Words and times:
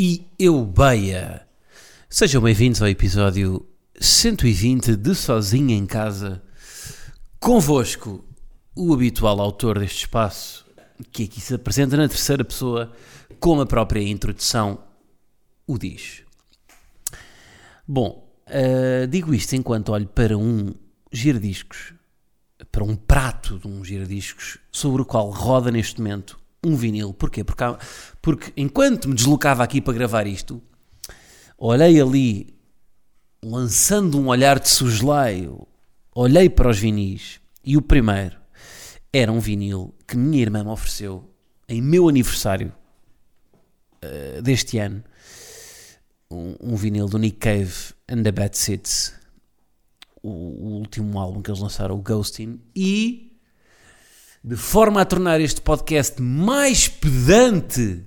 e 0.00 0.24
eubeia? 0.38 1.44
Sejam 2.08 2.40
bem-vindos 2.40 2.80
ao 2.80 2.86
episódio 2.86 3.66
120 4.00 4.94
de 4.94 5.12
Sozinho 5.12 5.72
em 5.72 5.84
Casa. 5.86 6.40
Convosco, 7.40 8.24
o 8.76 8.94
habitual 8.94 9.40
autor 9.40 9.80
deste 9.80 10.04
espaço, 10.04 10.64
que 11.10 11.24
aqui 11.24 11.40
se 11.40 11.52
apresenta 11.52 11.96
na 11.96 12.06
terceira 12.06 12.44
pessoa, 12.44 12.92
como 13.40 13.62
a 13.62 13.66
própria 13.66 14.00
introdução 14.00 14.78
o 15.66 15.76
diz. 15.76 16.22
Bom, 17.84 18.24
uh, 18.46 19.04
digo 19.08 19.34
isto 19.34 19.56
enquanto 19.56 19.88
olho 19.88 20.06
para 20.06 20.38
um 20.38 20.74
giradiscos, 21.10 21.92
para 22.70 22.84
um 22.84 22.94
prato 22.94 23.58
de 23.58 23.66
um 23.66 23.84
giradiscos, 23.84 24.58
sobre 24.70 25.02
o 25.02 25.04
qual 25.04 25.28
roda 25.28 25.72
neste 25.72 26.00
momento 26.00 26.38
um 26.64 26.74
vinil. 26.76 27.12
Porquê? 27.14 27.44
Porque, 27.44 27.64
há- 27.64 27.78
porque 28.20 28.52
enquanto 28.56 29.08
me 29.08 29.14
deslocava 29.14 29.62
aqui 29.62 29.80
para 29.80 29.92
gravar 29.94 30.26
isto, 30.26 30.62
olhei 31.56 32.00
ali, 32.00 32.54
lançando 33.42 34.18
um 34.18 34.28
olhar 34.28 34.58
de 34.58 34.68
sujeleio, 34.68 35.66
olhei 36.14 36.48
para 36.50 36.68
os 36.70 36.78
vinis 36.78 37.40
e 37.64 37.76
o 37.76 37.82
primeiro 37.82 38.36
era 39.12 39.32
um 39.32 39.40
vinil 39.40 39.94
que 40.06 40.16
minha 40.16 40.42
irmã 40.42 40.62
me 40.64 40.70
ofereceu 40.70 41.28
em 41.68 41.80
meu 41.80 42.08
aniversário 42.08 42.72
eh, 44.02 44.40
deste 44.42 44.78
ano. 44.78 45.02
Um, 46.30 46.56
um 46.60 46.76
vinil 46.76 47.06
do 47.08 47.18
Nick 47.18 47.38
Cave 47.38 47.72
and 48.08 48.22
the 48.22 48.30
Bad 48.32 48.56
Seeds, 48.56 49.14
o, 50.22 50.28
o 50.28 50.66
último 50.78 51.18
álbum 51.18 51.40
que 51.40 51.50
eles 51.50 51.60
lançaram, 51.60 51.94
o 51.96 52.02
Ghosting, 52.02 52.60
e 52.76 53.27
de 54.42 54.56
forma 54.56 55.00
a 55.00 55.04
tornar 55.04 55.40
este 55.40 55.60
podcast 55.60 56.20
mais 56.20 56.88
pedante 56.88 58.04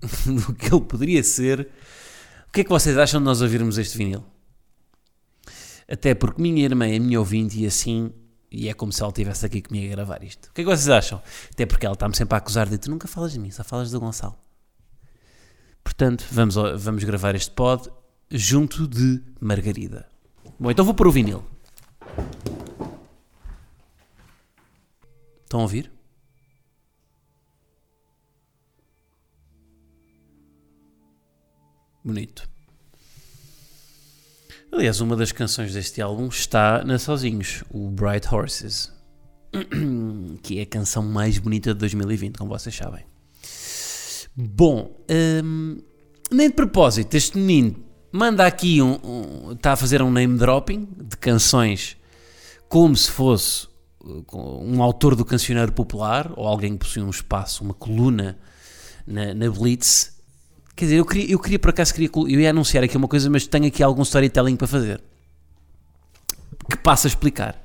do 0.26 0.54
que 0.54 0.74
ele 0.74 0.84
poderia 0.84 1.22
ser, 1.22 1.68
o 2.48 2.52
que 2.52 2.60
é 2.60 2.64
que 2.64 2.70
vocês 2.70 2.96
acham 2.98 3.20
de 3.20 3.24
nós 3.24 3.40
ouvirmos 3.40 3.78
este 3.78 3.96
vinil? 3.96 4.24
Até 5.88 6.14
porque 6.14 6.40
minha 6.40 6.64
irmã 6.64 6.86
é 6.86 6.98
minha 6.98 7.18
ouvinte 7.18 7.58
e 7.58 7.66
assim, 7.66 8.12
e 8.50 8.68
é 8.68 8.74
como 8.74 8.92
se 8.92 9.02
ela 9.02 9.10
estivesse 9.10 9.46
aqui 9.46 9.62
comigo 9.62 9.86
a 9.86 9.96
gravar 9.96 10.22
isto. 10.22 10.46
O 10.46 10.52
que 10.52 10.60
é 10.60 10.64
que 10.64 10.70
vocês 10.70 10.88
acham? 10.88 11.20
Até 11.50 11.66
porque 11.66 11.86
ela 11.86 11.94
está-me 11.94 12.16
sempre 12.16 12.34
a 12.34 12.38
acusar 12.38 12.68
de 12.68 12.78
tu 12.78 12.90
nunca 12.90 13.08
falas 13.08 13.32
de 13.32 13.38
mim, 13.38 13.50
só 13.50 13.64
falas 13.64 13.90
do 13.90 14.00
Gonçalo. 14.00 14.36
Portanto, 15.82 16.24
vamos, 16.30 16.54
vamos 16.54 17.04
gravar 17.04 17.34
este 17.34 17.50
pod 17.50 17.90
junto 18.30 18.86
de 18.86 19.22
Margarida. 19.40 20.06
Bom, 20.58 20.70
então 20.70 20.84
vou 20.84 20.94
pôr 20.94 21.08
o 21.08 21.12
vinil. 21.12 21.44
Estão 25.52 25.60
a 25.60 25.64
ouvir? 25.64 25.92
Bonito. 32.02 32.48
Aliás, 34.72 35.02
uma 35.02 35.14
das 35.14 35.30
canções 35.30 35.74
deste 35.74 36.00
álbum 36.00 36.28
está 36.28 36.82
na 36.82 36.98
Sozinhos, 36.98 37.62
o 37.70 37.90
Bright 37.90 38.34
Horses, 38.34 38.90
que 40.42 40.58
é 40.58 40.62
a 40.62 40.66
canção 40.66 41.02
mais 41.02 41.36
bonita 41.36 41.74
de 41.74 41.80
2020, 41.80 42.38
como 42.38 42.48
vocês 42.48 42.74
sabem. 42.74 43.04
Bom, 44.34 45.04
hum, 45.44 45.82
nem 46.30 46.48
de 46.48 46.54
propósito, 46.54 47.14
este 47.14 47.36
menino 47.36 47.84
manda 48.10 48.46
aqui 48.46 48.80
um, 48.80 48.98
um- 49.04 49.52
está 49.52 49.72
a 49.72 49.76
fazer 49.76 50.00
um 50.00 50.10
name 50.10 50.38
dropping 50.38 50.88
de 50.96 51.18
canções 51.18 51.98
como 52.70 52.96
se 52.96 53.10
fosse 53.10 53.70
um 54.32 54.82
autor 54.82 55.14
do 55.14 55.24
cancioneiro 55.24 55.72
popular 55.72 56.32
ou 56.36 56.46
alguém 56.46 56.72
que 56.72 56.78
possui 56.78 57.02
um 57.02 57.10
espaço, 57.10 57.62
uma 57.62 57.74
coluna 57.74 58.38
na, 59.06 59.34
na 59.34 59.50
Blitz. 59.50 60.12
Quer 60.74 60.86
dizer, 60.86 60.96
eu 60.96 61.04
queria, 61.06 61.30
eu 61.30 61.38
queria 61.38 61.58
por 61.58 61.70
acaso, 61.70 61.92
queria, 61.94 62.10
eu 62.14 62.40
ia 62.40 62.50
anunciar 62.50 62.82
aqui 62.82 62.96
uma 62.96 63.08
coisa, 63.08 63.28
mas 63.30 63.46
tenho 63.46 63.66
aqui 63.66 63.82
algum 63.82 64.02
storytelling 64.02 64.56
para 64.56 64.66
fazer 64.66 65.00
que 66.70 66.76
passa 66.78 67.06
a 67.06 67.10
explicar. 67.10 67.60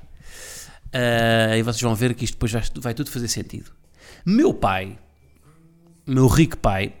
Ah, 0.92 1.56
e 1.56 1.62
vocês 1.62 1.82
vão 1.82 1.94
ver 1.94 2.14
que 2.14 2.24
isto 2.24 2.34
depois 2.34 2.52
vai, 2.52 2.62
vai 2.76 2.94
tudo 2.94 3.10
fazer 3.10 3.28
sentido. 3.28 3.70
Meu 4.24 4.52
pai, 4.52 4.98
meu 6.06 6.26
rico 6.26 6.56
pai, 6.58 6.94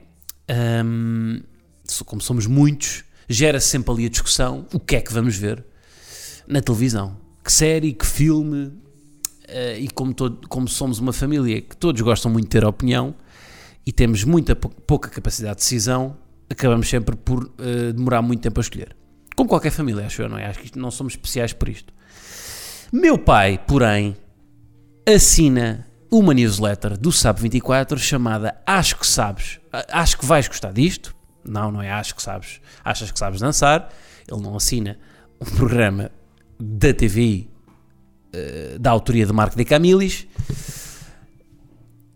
so- 1.84 2.04
como 2.04 2.20
somos 2.20 2.46
muitos, 2.46 3.04
gera 3.28 3.60
-se 3.60 3.68
sempre 3.68 3.92
ali 3.92 4.06
a 4.06 4.08
discussão: 4.08 4.66
o 4.72 4.80
que 4.80 4.96
é 4.96 5.00
que 5.00 5.12
vamos 5.12 5.36
ver 5.36 5.64
na 6.46 6.60
televisão? 6.60 7.16
Que 7.44 7.52
série, 7.52 7.92
que 7.92 8.06
filme? 8.06 8.72
Eh, 9.48 9.78
e 9.80 9.88
como, 9.88 10.12
todo- 10.12 10.46
como 10.48 10.68
somos 10.68 10.98
uma 10.98 11.12
família 11.12 11.60
que 11.62 11.74
todos 11.76 12.00
gostam 12.02 12.30
muito 12.30 12.44
de 12.44 12.50
ter 12.50 12.64
opinião 12.66 13.14
e 13.86 13.90
temos 13.92 14.22
muita 14.24 14.54
pou- 14.54 14.70
pouca 14.86 15.08
capacidade 15.08 15.56
de 15.56 15.62
decisão, 15.62 16.16
acabamos 16.50 16.88
sempre 16.88 17.16
por 17.16 17.50
eh, 17.58 17.92
demorar 17.92 18.20
muito 18.22 18.42
tempo 18.42 18.60
a 18.60 18.62
escolher. 18.62 18.94
Como 19.34 19.48
qualquer 19.48 19.70
família, 19.70 20.04
acho 20.06 20.20
eu, 20.20 20.28
não 20.28 20.36
é? 20.36 20.46
Acho 20.46 20.58
que 20.58 20.66
isto- 20.66 20.78
não 20.78 20.90
somos 20.90 21.14
especiais 21.14 21.52
por 21.54 21.68
isto. 21.68 21.92
Meu 22.92 23.16
pai, 23.18 23.58
porém, 23.66 24.16
assina 25.06 25.86
uma 26.10 26.32
newsletter 26.34 26.96
do 26.98 27.10
SAP24 27.10 27.98
chamada 27.98 28.60
Acho 28.66 28.96
que 28.96 29.06
Sabes. 29.06 29.60
Acho 29.90 30.18
que 30.18 30.26
vais 30.26 30.48
gostar 30.48 30.72
disto. 30.72 31.14
Não, 31.44 31.70
não 31.70 31.80
é 31.82 31.90
acho 31.90 32.14
que 32.14 32.22
sabes. 32.22 32.60
Achas 32.84 33.10
que 33.10 33.18
sabes 33.18 33.40
dançar. 33.40 33.88
Ele 34.30 34.40
não 34.42 34.56
assina 34.56 34.98
um 35.40 35.44
programa 35.56 36.10
da 36.60 36.92
TVI 36.92 37.48
eh, 38.32 38.76
da 38.78 38.90
autoria 38.90 39.26
de 39.26 39.32
Marco 39.32 39.56
de 39.56 39.64
Camilis. 39.64 40.26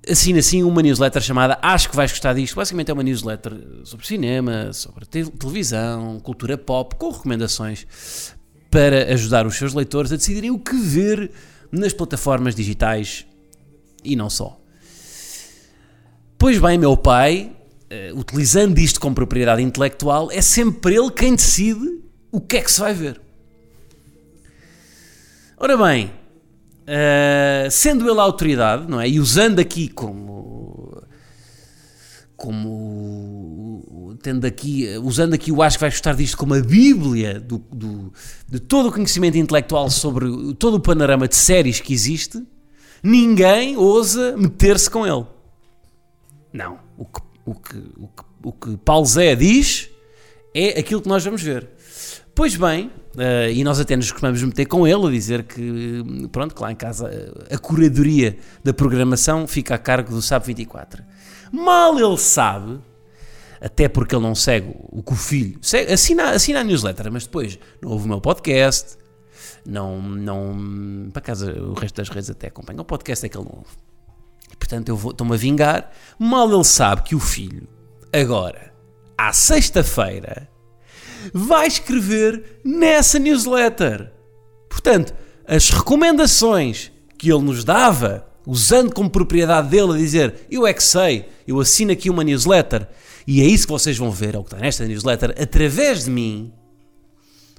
Assina 0.09 0.41
assim 0.41 0.65
uma 0.65 0.83
newsletter 0.83 1.23
chamada 1.23 1.59
Acho 1.63 1.89
que 1.89 1.95
vais 1.95 2.11
gostar 2.11 2.35
disto. 2.35 2.57
Basicamente 2.57 2.91
é 2.91 2.95
uma 2.95 3.03
newsletter 3.05 3.53
sobre 3.85 4.05
cinema, 4.07 4.73
sobre 4.73 5.07
te- 5.07 5.31
televisão, 5.31 6.19
cultura 6.21 6.59
pop, 6.59 6.97
com 6.97 7.11
recomendações 7.11 7.87
para 8.71 9.13
ajudar 9.13 9.47
os 9.47 9.55
seus 9.57 9.75
leitores 9.75 10.11
a 10.13 10.17
decidirem 10.17 10.51
o 10.51 10.59
que 10.59 10.75
ver 10.75 11.31
nas 11.71 11.93
plataformas 11.93 12.55
digitais 12.55 13.27
e 14.03 14.17
não 14.17 14.29
só. 14.29 14.59
Pois 16.37 16.59
bem, 16.59 16.77
meu 16.79 16.97
pai, 16.97 17.53
eh, 17.89 18.11
utilizando 18.15 18.79
isto 18.79 18.99
com 18.99 19.15
propriedade 19.15 19.63
intelectual, 19.63 20.33
é 20.33 20.41
sempre 20.41 20.97
ele 20.97 21.11
quem 21.13 21.37
decide 21.37 22.01
o 22.33 22.41
que 22.41 22.57
é 22.57 22.61
que 22.63 22.73
se 22.73 22.81
vai 22.81 22.93
ver. 22.93 23.21
Ora 25.65 25.77
bem, 25.77 26.11
eh, 26.89 27.69
sendo 27.71 28.11
ele 28.11 28.19
a 28.19 28.23
autoridade, 28.25 28.91
não 28.91 29.01
é? 29.01 29.09
E 29.09 29.21
usando 29.21 29.61
aqui 29.61 29.87
como 29.87 31.01
como 32.37 34.17
tendo 34.21 34.45
aqui, 34.45 34.89
usando 34.99 35.35
aqui 35.35 35.53
o 35.53 35.63
acho 35.63 35.77
que 35.77 35.83
vais 35.83 35.95
gostar 35.95 36.17
disto 36.17 36.37
como 36.37 36.55
a 36.55 36.61
bíblia 36.61 37.39
do, 37.39 37.59
do- 37.73 38.13
de 38.49 38.59
todo 38.59 38.89
o 38.89 38.93
conhecimento 38.93 39.39
intelectual 39.39 39.89
sobre 39.89 40.27
todo 40.59 40.75
o 40.75 40.81
panorama 40.81 41.29
de 41.29 41.37
séries 41.37 41.79
que 41.81 41.93
existe, 41.95 42.45
ninguém 43.01 43.77
ousa 43.77 44.37
meter-se 44.37 44.91
com 44.91 45.07
ele. 45.07 45.25
Não. 46.53 46.81
O 46.99 47.05
que, 47.05 47.21
o, 47.47 47.55
que, 47.55 47.77
o, 47.77 48.09
que, 48.09 48.25
o 48.43 48.53
que 48.53 48.77
Paulo 48.79 49.07
Zé 49.07 49.37
diz 49.37 49.89
é 50.53 50.81
aquilo 50.81 51.01
que 51.01 51.09
nós 51.09 51.25
vamos 51.25 51.41
ver. 51.43 51.69
Pois 52.35 52.57
bem, 52.57 52.91
eh, 53.19 53.53
e 53.53 53.65
nós 53.65 53.79
até 53.79 53.95
nos 53.97 54.11
costumamos 54.11 54.43
meter 54.43 54.67
com 54.67 54.87
ele 54.87 55.07
a 55.07 55.11
dizer 55.11 55.43
que, 55.45 56.03
pronto, 56.31 56.55
que 56.55 56.63
lá 56.63 56.73
em 56.73 56.77
casa 56.77 57.09
eh, 57.09 57.55
a 57.55 57.59
curadoria 57.59 58.39
da 58.65 58.73
programação 58.73 59.47
fica 59.47 59.75
a 59.75 59.79
cargo 59.79 60.11
do 60.11 60.23
SAP 60.23 60.47
24. 60.47 61.03
Mal 61.53 61.99
ele 61.99 62.17
sabe, 62.17 62.81
até 63.61 63.89
porque 63.89 64.15
ele 64.15 64.23
não 64.23 64.35
segue 64.35 64.75
o 64.91 65.03
que 65.03 65.13
o 65.13 65.17
filho 65.17 65.59
segue, 65.61 65.93
assina, 65.93 66.31
assina 66.31 66.61
a 66.61 66.65
newsletter, 66.65 67.13
mas 67.13 67.25
depois 67.25 67.59
não 67.83 67.91
ouve 67.91 68.07
o 68.07 68.09
meu 68.09 68.21
podcast, 68.21 68.97
não, 69.67 70.01
não, 70.01 71.11
para 71.13 71.23
casa 71.23 71.53
o 71.53 71.75
resto 71.75 71.97
das 71.97 72.09
redes 72.09 72.31
até 72.31 72.49
acompanha. 72.49 72.81
O 72.81 72.85
podcast 72.85 73.25
é 73.25 73.29
que 73.29 73.37
ele 73.37 73.45
não 73.45 73.59
ouve. 73.59 73.71
E, 74.51 74.57
portanto, 74.57 74.89
eu 74.89 74.97
estou-me 74.97 75.35
a 75.35 75.37
vingar. 75.37 75.91
Mal 76.19 76.53
ele 76.53 76.65
sabe 76.65 77.03
que 77.03 77.15
o 77.15 77.21
filho, 77.21 77.69
agora, 78.13 78.73
à 79.17 79.33
sexta-feira, 79.33 80.49
vai 81.33 81.67
escrever 81.67 82.61
nessa 82.65 83.19
newsletter. 83.19 84.13
Portanto, 84.69 85.15
as 85.47 85.71
recomendações 85.71 86.91
que 87.19 87.31
ele 87.31 87.43
nos 87.43 87.65
dava 87.65 88.27
usando 88.47 88.93
como 88.93 89.11
propriedade 89.11 89.69
dele 89.69 89.93
a 89.93 89.97
dizer 89.97 90.47
eu 90.51 90.67
é 90.67 90.73
que 90.73 90.83
sei, 90.83 91.29
eu 91.47 91.61
assino 91.61 91.93
aqui 91.93 92.11
uma 92.11 92.25
newsletter 92.25 92.89
e 93.27 93.41
é 93.41 93.45
isso 93.45 93.67
que 93.67 93.73
vocês 93.73 93.97
vão 93.97 94.11
ver, 94.11 94.35
é 94.35 94.39
o 94.39 94.43
que 94.43 94.49
está 94.49 94.59
nesta 94.59 94.85
newsletter, 94.85 95.35
através 95.41 96.05
de 96.05 96.11
mim, 96.11 96.53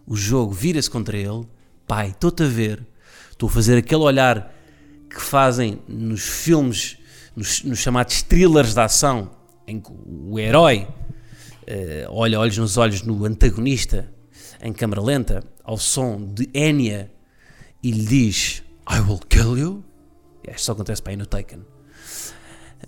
o 0.05 0.15
jogo 0.15 0.51
vira-se 0.51 0.89
contra 0.89 1.17
ele. 1.17 1.45
Pai, 1.87 2.09
estou-te 2.09 2.43
a 2.43 2.47
ver, 2.47 2.85
estou 3.31 3.47
a 3.47 3.51
fazer 3.51 3.77
aquele 3.77 4.01
olhar 4.01 4.53
que 5.09 5.21
fazem 5.21 5.79
nos 5.87 6.21
filmes, 6.21 6.97
nos, 7.35 7.63
nos 7.63 7.79
chamados 7.79 8.21
thrillers 8.23 8.73
de 8.73 8.79
ação, 8.79 9.31
em 9.65 9.79
que 9.79 9.89
o 10.05 10.37
herói 10.37 10.87
olha 12.09 12.39
olhos 12.39 12.57
nos 12.57 12.77
olhos 12.77 13.01
no 13.01 13.25
antagonista 13.25 14.09
em 14.61 14.71
câmara 14.71 15.01
lenta, 15.01 15.43
ao 15.63 15.77
som 15.77 16.33
de 16.33 16.49
Enya, 16.53 17.11
e 17.83 17.91
lhe 17.91 18.05
diz 18.05 18.63
I 18.89 18.99
will 18.99 19.19
kill 19.29 19.57
you. 19.57 19.83
Isto 20.47 20.61
só 20.61 20.71
acontece 20.71 21.01
para 21.01 21.11
aí 21.11 21.17
no 21.17 21.25
Taken. 21.25 21.65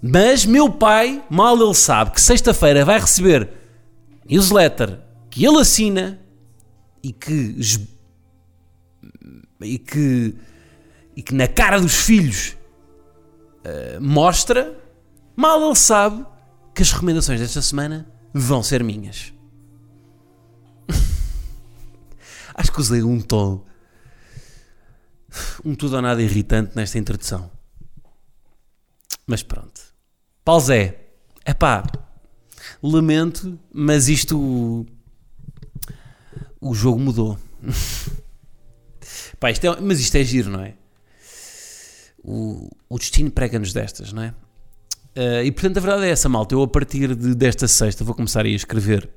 Mas 0.01 0.45
meu 0.45 0.69
pai, 0.69 1.23
mal 1.29 1.55
ele 1.61 1.73
sabe 1.73 2.11
que 2.11 2.21
sexta-feira 2.21 2.85
vai 2.85 2.99
receber 2.99 3.49
newsletter 4.29 4.99
que 5.29 5.45
ele 5.45 5.59
assina 5.59 6.19
e 7.03 7.11
que 7.11 7.57
e 9.61 9.77
que 9.77 10.35
e 11.15 11.21
que 11.21 11.33
na 11.33 11.47
cara 11.47 11.79
dos 11.79 11.93
filhos 11.93 12.57
uh, 13.65 14.01
mostra, 14.01 14.77
mal 15.35 15.65
ele 15.65 15.75
sabe 15.75 16.25
que 16.73 16.81
as 16.81 16.91
recomendações 16.91 17.39
desta 17.39 17.61
semana 17.61 18.05
vão 18.37 18.61
ser 18.61 18.83
minhas. 18.83 19.33
Acho 22.53 22.71
que 22.71 22.81
usei 22.81 23.01
um 23.01 23.21
tom 23.21 23.63
um 25.63 25.75
tudo 25.75 25.95
ou 25.95 26.01
nada 26.01 26.21
irritante 26.21 26.75
nesta 26.75 26.97
introdução. 26.97 27.51
Mas 29.25 29.43
pronto. 29.43 29.81
Pausé. 30.43 31.01
Epá, 31.45 31.83
lamento, 32.81 33.59
mas 33.73 34.07
isto. 34.07 34.39
O, 34.39 34.85
o 36.59 36.73
jogo 36.73 36.99
mudou. 36.99 37.37
Pá, 39.39 39.51
isto 39.51 39.65
é, 39.65 39.81
mas 39.81 39.99
isto 39.99 40.15
é 40.15 40.23
giro, 40.23 40.49
não 40.49 40.61
é? 40.61 40.75
O, 42.23 42.69
o 42.89 42.97
destino 42.97 43.29
prega-nos 43.29 43.73
destas, 43.73 44.11
não 44.11 44.23
é? 44.23 44.33
Uh, 45.17 45.43
e 45.45 45.51
portanto 45.51 45.77
a 45.77 45.81
verdade 45.81 46.05
é 46.05 46.09
essa, 46.09 46.27
malta. 46.27 46.55
Eu 46.55 46.61
a 46.61 46.67
partir 46.67 47.15
de, 47.15 47.35
desta 47.35 47.67
sexta 47.67 48.03
vou 48.03 48.13
começar 48.13 48.45
a 48.45 48.49
escrever 48.49 49.09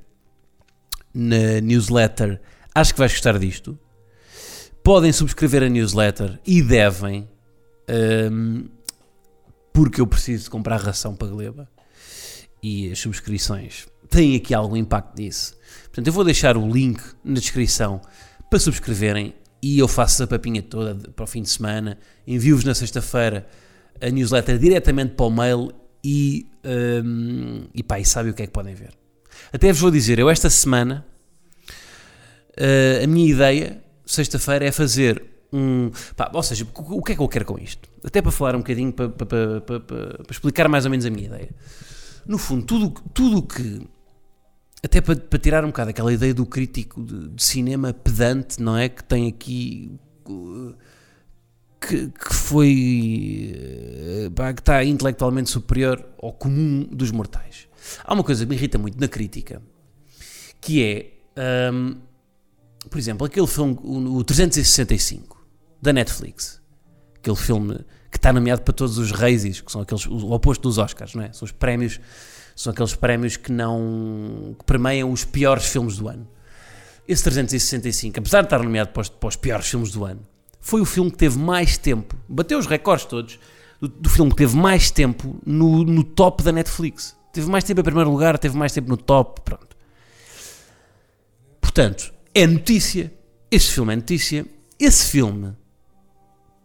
na 1.13 1.59
newsletter. 1.61 2.39
Acho 2.73 2.93
que 2.93 2.99
vais 2.99 3.11
gostar 3.11 3.37
disto 3.37 3.77
podem 4.83 5.11
subscrever 5.11 5.63
a 5.63 5.69
newsletter 5.69 6.39
e 6.45 6.61
devem, 6.61 7.27
um, 8.31 8.65
porque 9.73 10.01
eu 10.01 10.07
preciso 10.07 10.49
comprar 10.49 10.77
ração 10.77 11.15
para 11.15 11.27
Gleba 11.27 11.69
e 12.61 12.91
as 12.91 12.99
subscrições 12.99 13.87
têm 14.09 14.35
aqui 14.35 14.53
algum 14.53 14.75
impacto 14.75 15.15
nisso. 15.21 15.55
Portanto, 15.83 16.07
eu 16.07 16.13
vou 16.13 16.23
deixar 16.23 16.57
o 16.57 16.67
link 16.67 16.99
na 17.23 17.35
descrição 17.35 18.01
para 18.49 18.59
subscreverem 18.59 19.35
e 19.61 19.77
eu 19.77 19.87
faço 19.87 20.23
a 20.23 20.27
papinha 20.27 20.63
toda 20.63 20.95
para 21.11 21.23
o 21.23 21.27
fim 21.27 21.43
de 21.43 21.49
semana, 21.49 21.97
envio-vos 22.25 22.65
na 22.65 22.73
sexta-feira 22.73 23.47
a 24.01 24.09
newsletter 24.09 24.57
diretamente 24.57 25.13
para 25.13 25.25
o 25.25 25.29
mail 25.29 25.71
e, 26.03 26.47
um, 27.03 27.67
e 27.73 27.83
pá, 27.83 27.99
e 27.99 28.05
sabe 28.05 28.29
o 28.29 28.33
que 28.33 28.43
é 28.43 28.47
que 28.47 28.53
podem 28.53 28.73
ver. 28.73 28.93
Até 29.51 29.71
vos 29.71 29.81
vou 29.81 29.91
dizer, 29.91 30.19
eu 30.19 30.29
esta 30.29 30.49
semana 30.49 31.05
uh, 32.57 33.03
a 33.03 33.07
minha 33.07 33.29
ideia 33.29 33.83
sexta-feira 34.05 34.65
é 34.65 34.71
fazer 34.71 35.23
um. 35.51 35.91
Pá, 36.15 36.31
ou 36.33 36.43
seja, 36.43 36.67
o 36.73 37.01
que 37.03 37.13
é 37.13 37.15
que 37.15 37.21
eu 37.21 37.27
quero 37.27 37.45
com 37.45 37.57
isto? 37.57 37.89
Até 38.03 38.21
para 38.21 38.31
falar 38.31 38.55
um 38.55 38.59
bocadinho, 38.59 38.91
para, 38.91 39.09
para, 39.09 39.61
para, 39.61 39.79
para, 39.79 40.25
explicar 40.31 40.67
mais 40.67 40.85
ou 40.85 40.91
menos 40.91 41.05
a 41.05 41.09
minha 41.09 41.25
ideia. 41.25 41.49
No 42.25 42.37
fundo, 42.37 42.65
tudo 42.65 42.91
tudo 43.13 43.41
que. 43.41 43.87
Até 44.83 45.01
para, 45.01 45.15
para 45.15 45.39
tirar 45.39 45.63
um 45.63 45.67
bocado 45.67 45.89
aquela 45.89 46.13
ideia 46.13 46.33
do 46.33 46.45
crítico 46.45 47.03
de, 47.03 47.29
de 47.29 47.43
cinema 47.43 47.93
pedante, 47.93 48.61
não 48.61 48.77
é? 48.77 48.89
Que 48.89 49.03
tem 49.03 49.27
aqui. 49.27 49.91
Que, 51.79 52.09
que 52.09 52.33
foi. 52.33 53.53
Eh, 53.55 54.53
que 54.53 54.61
está 54.61 54.83
intelectualmente 54.83 55.49
superior 55.49 56.05
ao 56.21 56.33
comum 56.33 56.83
dos 56.91 57.11
mortais. 57.11 57.67
Há 58.03 58.13
uma 58.13 58.23
coisa 58.23 58.45
que 58.45 58.49
me 58.49 58.55
irrita 58.55 58.77
muito 58.77 58.99
na 58.99 59.07
crítica, 59.07 59.61
que 60.59 60.83
é. 60.83 61.71
Um, 61.71 61.97
por 62.89 62.97
exemplo, 62.97 63.25
aquele 63.25 63.47
filme, 63.47 63.77
o 63.83 64.23
365, 64.23 65.45
da 65.81 65.93
Netflix, 65.93 66.61
aquele 67.17 67.35
filme 67.35 67.79
que 68.11 68.17
está 68.17 68.33
nomeado 68.33 68.61
para 68.61 68.73
todos 68.73 68.97
os 68.97 69.11
Razzies, 69.11 69.61
que 69.61 69.71
são 69.71 69.81
aqueles, 69.81 70.05
o 70.05 70.31
oposto 70.31 70.63
dos 70.63 70.77
Oscars, 70.77 71.13
não 71.13 71.23
é? 71.23 71.31
São 71.31 71.45
os 71.45 71.51
prémios, 71.51 71.99
são 72.55 72.71
aqueles 72.71 72.95
prémios 72.95 73.37
que 73.37 73.51
não, 73.51 74.55
que 74.57 74.65
premiam 74.65 75.11
os 75.11 75.23
piores 75.23 75.65
filmes 75.65 75.97
do 75.97 76.07
ano. 76.07 76.27
Esse 77.07 77.23
365, 77.23 78.19
apesar 78.19 78.41
de 78.41 78.47
estar 78.47 78.61
nomeado 78.61 78.91
para 78.91 79.01
os, 79.01 79.09
para 79.09 79.27
os 79.29 79.35
piores 79.35 79.67
filmes 79.67 79.91
do 79.91 80.05
ano, 80.05 80.21
foi 80.59 80.81
o 80.81 80.85
filme 80.85 81.09
que 81.11 81.17
teve 81.17 81.37
mais 81.37 81.77
tempo, 81.77 82.15
bateu 82.27 82.59
os 82.59 82.67
recordes 82.67 83.05
todos, 83.05 83.39
do, 83.79 83.87
do 83.87 84.09
filme 84.09 84.31
que 84.31 84.37
teve 84.37 84.55
mais 84.55 84.91
tempo 84.91 85.39
no, 85.45 85.83
no 85.83 86.03
top 86.03 86.43
da 86.43 86.51
Netflix. 86.51 87.15
Teve 87.31 87.49
mais 87.49 87.63
tempo 87.63 87.79
em 87.79 87.83
primeiro 87.83 88.11
lugar, 88.11 88.37
teve 88.37 88.57
mais 88.57 88.73
tempo 88.73 88.89
no 88.89 88.97
top, 88.97 89.41
pronto. 89.41 89.77
Portanto, 91.61 92.13
é 92.33 92.45
notícia. 92.45 93.13
Esse 93.51 93.71
filme 93.71 93.93
é 93.93 93.95
notícia. 93.95 94.45
Esse 94.79 95.05
filme 95.05 95.55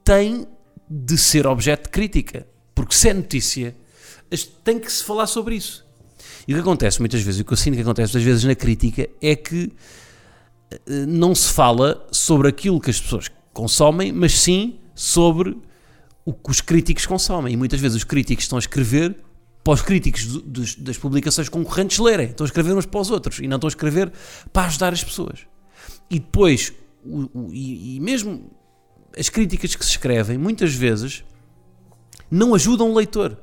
tem 0.03 0.47
de 0.89 1.17
ser 1.17 1.47
objeto 1.47 1.85
de 1.85 1.91
crítica. 1.91 2.47
Porque 2.75 2.95
se 2.95 3.09
é 3.09 3.15
notícia, 3.15 3.77
tem 4.65 4.79
que 4.79 4.91
se 4.91 5.05
falar 5.05 5.27
sobre 5.27 5.55
isso. 5.55 5.87
E 6.49 6.53
o 6.53 6.57
que 6.57 6.61
acontece 6.61 7.01
muitas 7.01 7.23
vezes, 7.23 7.41
o 7.41 7.45
que 7.45 7.53
eu 7.53 7.57
sinto 7.57 7.75
que 7.75 7.83
acontece 7.83 8.13
muitas 8.13 8.27
vezes 8.27 8.45
na 8.45 8.55
crítica 8.55 9.09
é 9.21 9.37
que 9.37 9.73
eh, 10.71 11.07
não 11.07 11.35
se 11.35 11.53
fala 11.53 12.07
sobre 12.11 12.49
aquilo 12.49 12.81
que 12.81 12.91
as 12.91 13.01
pessoas 13.01 13.31
consomem, 13.55 14.13
mas 14.13 14.39
sim 14.39 14.79
sobre 14.95 15.57
o 16.25 16.33
que 16.33 16.51
os 16.51 16.61
críticos 16.61 17.07
consomem. 17.07 17.55
E 17.55 17.57
muitas 17.57 17.81
vezes 17.81 17.97
os 17.97 18.05
críticos 18.05 18.45
estão 18.45 18.59
a 18.59 18.61
escrever 18.61 19.17
para 19.63 19.73
os 19.73 19.83
críticos 19.83 20.27
do, 20.27 20.43
dos, 20.43 20.75
das 20.75 20.99
publicações 20.99 21.49
concorrentes 21.49 21.99
lerem. 21.99 22.27
Estão 22.27 22.45
a 22.45 22.49
escrever 22.49 22.75
uns 22.75 22.85
para 22.85 23.01
os 23.01 23.11
outros 23.11 23.39
e 23.39 23.49
não 23.49 23.57
estão 23.57 23.69
a 23.69 23.71
escrever 23.71 24.13
para 24.53 24.67
ajudar 24.67 24.93
as 24.93 25.03
pessoas. 25.03 25.41
E 26.11 26.19
depois, 26.19 26.73
o, 27.05 27.23
o, 27.33 27.51
e, 27.53 27.97
e 27.97 28.01
mesmo 28.01 28.51
as 29.17 29.29
críticas 29.29 29.75
que 29.75 29.85
se 29.85 29.93
escrevem, 29.93 30.37
muitas 30.37 30.75
vezes, 30.75 31.25
não 32.31 32.55
ajudam 32.55 32.91
o 32.91 32.95
leitor. 32.95 33.39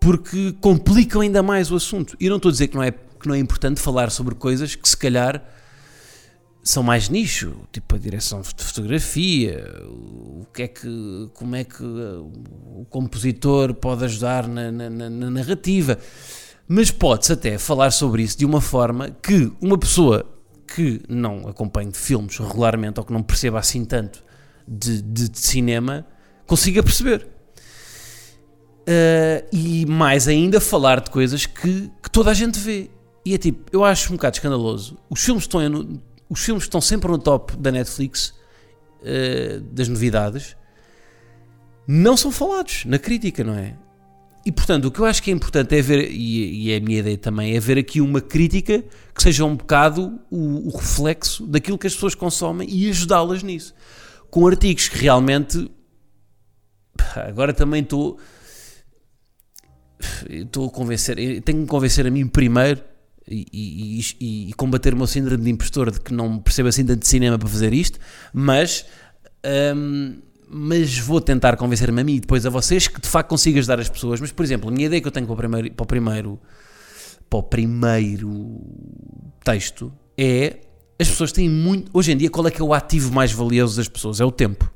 Porque 0.00 0.52
complicam 0.60 1.20
ainda 1.20 1.42
mais 1.42 1.70
o 1.70 1.76
assunto. 1.76 2.16
E 2.18 2.26
eu 2.26 2.30
não 2.30 2.36
estou 2.36 2.48
a 2.48 2.52
dizer 2.52 2.68
que 2.68 2.74
não 2.74 2.82
é, 2.82 2.90
que 2.90 3.28
não 3.28 3.34
é 3.34 3.38
importante 3.38 3.80
falar 3.80 4.10
sobre 4.10 4.34
coisas 4.34 4.74
que 4.74 4.88
se 4.88 4.96
calhar 4.96 5.44
são 6.62 6.82
mais 6.82 7.08
nicho, 7.08 7.56
tipo 7.72 7.96
a 7.96 7.98
direção 7.98 8.40
de 8.40 8.62
fotografia, 8.62 9.64
o 9.86 10.46
que 10.52 10.62
é 10.62 10.68
que, 10.68 11.28
como 11.34 11.56
é 11.56 11.64
que 11.64 11.82
o 11.82 12.86
compositor 12.88 13.74
pode 13.74 14.04
ajudar 14.04 14.46
na, 14.46 14.70
na, 14.70 14.88
na 14.90 15.30
narrativa. 15.30 15.98
Mas 16.68 16.90
pode-se 16.90 17.32
até 17.32 17.58
falar 17.58 17.90
sobre 17.90 18.22
isso 18.22 18.38
de 18.38 18.46
uma 18.46 18.60
forma 18.60 19.10
que 19.10 19.52
uma 19.60 19.76
pessoa 19.76 20.24
que 20.74 21.02
não 21.08 21.48
acompanhe 21.48 21.92
filmes 21.92 22.38
regularmente 22.38 22.98
ou 23.00 23.04
que 23.04 23.12
não 23.12 23.22
perceba 23.22 23.58
assim 23.58 23.84
tanto 23.84 24.22
de, 24.66 25.02
de, 25.02 25.28
de 25.28 25.38
cinema 25.38 26.06
consiga 26.46 26.82
perceber. 26.82 27.26
Uh, 28.82 29.46
e 29.52 29.86
mais 29.86 30.26
ainda 30.26 30.60
falar 30.60 31.00
de 31.00 31.10
coisas 31.10 31.46
que, 31.46 31.90
que, 32.02 32.10
toda 32.10 32.30
a 32.30 32.34
gente 32.34 32.58
vê. 32.58 32.90
E 33.24 33.34
é 33.34 33.38
tipo, 33.38 33.64
eu 33.72 33.84
acho 33.84 34.12
um 34.12 34.16
bocado 34.16 34.36
escandaloso. 34.36 34.96
Os 35.08 35.22
filmes 35.22 35.44
estão, 35.44 35.60
os 36.32 36.40
filmes 36.40 36.64
estão 36.64 36.80
sempre 36.80 37.10
no 37.10 37.18
top 37.18 37.54
da 37.56 37.70
Netflix, 37.70 38.34
uh, 39.02 39.60
das 39.60 39.86
novidades, 39.86 40.56
não 41.86 42.16
são 42.16 42.32
falados 42.32 42.86
na 42.86 42.98
crítica, 42.98 43.44
não 43.44 43.54
é? 43.54 43.76
E 44.44 44.50
portanto, 44.50 44.86
o 44.86 44.90
que 44.90 44.98
eu 44.98 45.04
acho 45.04 45.22
que 45.22 45.30
é 45.30 45.34
importante 45.34 45.76
é 45.76 45.82
ver, 45.82 46.10
e, 46.10 46.64
e 46.64 46.72
é 46.72 46.78
a 46.78 46.80
minha 46.80 46.98
ideia 46.98 47.18
também, 47.18 47.54
é 47.54 47.60
ver 47.60 47.78
aqui 47.78 48.00
uma 48.00 48.20
crítica 48.20 48.82
que 49.14 49.22
seja 49.22 49.44
um 49.44 49.54
bocado 49.54 50.18
o, 50.30 50.68
o 50.68 50.76
reflexo 50.76 51.46
daquilo 51.46 51.78
que 51.78 51.86
as 51.86 51.94
pessoas 51.94 52.14
consomem 52.14 52.68
e 52.68 52.88
ajudá-las 52.88 53.42
nisso. 53.42 53.74
Com 54.30 54.46
artigos 54.46 54.88
que 54.88 54.98
realmente. 54.98 55.70
Agora 57.28 57.52
também 57.52 57.82
estou. 57.82 58.18
Estou 60.28 60.66
a 60.66 60.70
convencer. 60.70 61.16
Tenho 61.16 61.42
que 61.42 61.52
me 61.52 61.66
convencer 61.66 62.06
a 62.06 62.10
mim 62.10 62.26
primeiro 62.26 62.82
e, 63.28 63.46
e, 64.20 64.48
e, 64.48 64.52
combater 64.54 64.94
o 64.94 64.96
meu 64.96 65.06
síndrome 65.06 65.44
de 65.44 65.50
impostor 65.50 65.90
de 65.90 66.00
que 66.00 66.12
não 66.12 66.38
percebo 66.38 66.68
assim 66.68 66.84
tanto 66.84 67.00
de 67.00 67.08
cinema 67.08 67.38
para 67.38 67.48
fazer 67.48 67.72
isto, 67.72 67.98
mas. 68.32 68.84
Hum, 69.76 70.18
mas 70.54 70.98
vou 70.98 71.18
tentar 71.18 71.56
convencer-me 71.56 72.02
a 72.02 72.04
mim 72.04 72.16
e 72.16 72.20
depois 72.20 72.44
a 72.44 72.50
vocês 72.50 72.86
que 72.86 73.00
de 73.00 73.08
facto 73.08 73.30
consigo 73.30 73.58
ajudar 73.58 73.80
as 73.80 73.88
pessoas. 73.88 74.20
Mas, 74.20 74.30
por 74.30 74.44
exemplo, 74.44 74.68
a 74.68 74.72
minha 74.72 74.84
ideia 74.84 75.00
que 75.00 75.08
eu 75.08 75.12
tenho 75.12 75.24
para 75.24 75.32
o 75.32 75.36
primeiro, 75.36 75.72
para 75.72 75.82
o 75.82 75.86
primeiro, 75.86 76.38
para 77.30 77.38
o 77.38 77.42
primeiro 77.42 78.60
texto 79.42 79.90
é 80.18 80.58
as 81.00 81.08
pessoas 81.08 81.32
têm 81.32 81.48
muito. 81.48 81.90
Hoje 81.94 82.12
em 82.12 82.16
dia, 82.18 82.28
qual 82.28 82.46
é 82.46 82.50
que 82.50 82.60
é 82.60 82.64
o 82.64 82.74
ativo 82.74 83.10
mais 83.12 83.32
valioso 83.32 83.78
das 83.78 83.88
pessoas? 83.88 84.20
É 84.20 84.24
o 84.26 84.30
tempo. 84.30 84.70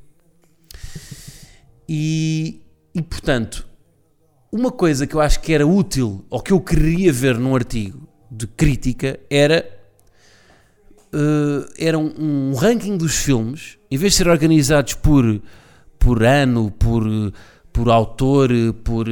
E, 1.87 2.63
E 2.95 3.03
portanto, 3.03 3.67
uma 4.51 4.73
coisa 4.73 5.07
que 5.07 5.15
eu 5.15 5.21
acho 5.21 5.41
que 5.41 5.53
era 5.53 5.67
útil, 5.67 6.25
ou 6.31 6.41
que 6.41 6.55
eu 6.55 6.61
queria 6.61 7.13
ver 7.13 7.39
num 7.39 7.55
artigo 7.55 8.09
de 8.31 8.47
crítica, 8.47 9.19
era, 9.31 9.69
uh, 11.13 11.73
era 11.79 11.99
um, 11.99 12.13
um, 12.19 12.55
ranking 12.55 12.97
dos 12.97 13.17
filmes, 13.17 13.79
em 13.91 13.97
vez 13.97 14.13
de 14.13 14.19
ser 14.19 14.29
organizados 14.29 14.95
por, 14.95 15.41
por 15.99 16.23
ano, 16.23 16.71
por, 16.71 17.05
por 17.73 17.91
autor, 17.91 18.51
por, 18.83 19.07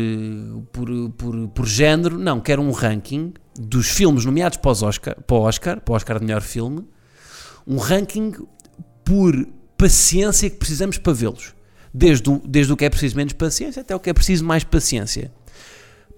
por, 0.73 1.11
por, 1.17 1.49
por 1.49 1.67
género, 1.67 2.19
não, 2.19 2.41
que 2.41 2.51
era 2.51 2.61
um 2.61 2.71
ranking 2.71 3.33
dos 3.59 3.89
filmes 3.89 4.25
nomeados 4.25 4.59
para, 4.59 4.71
os 4.71 4.83
Oscar, 4.83 5.17
para 5.23 5.37
o 5.37 5.41
Oscar, 5.41 5.81
para 5.81 5.93
o 5.93 5.97
Oscar 5.97 6.19
de 6.19 6.27
melhor 6.27 6.43
filme, 6.43 6.85
um 7.67 7.77
ranking 7.77 8.33
por 9.05 9.47
paciência 9.77 10.51
que 10.51 10.57
precisamos 10.57 10.99
para 10.99 11.13
vê-los. 11.13 11.55
Desde 11.93 12.29
o, 12.29 12.43
desde 12.45 12.73
o 12.73 12.77
que 12.77 12.85
é 12.85 12.91
preciso 12.91 13.17
menos 13.17 13.33
paciência 13.35 13.83
até 13.83 13.95
o 13.95 14.01
que 14.01 14.11
é 14.11 14.13
preciso 14.13 14.45
mais 14.45 14.65
paciência. 14.65 15.33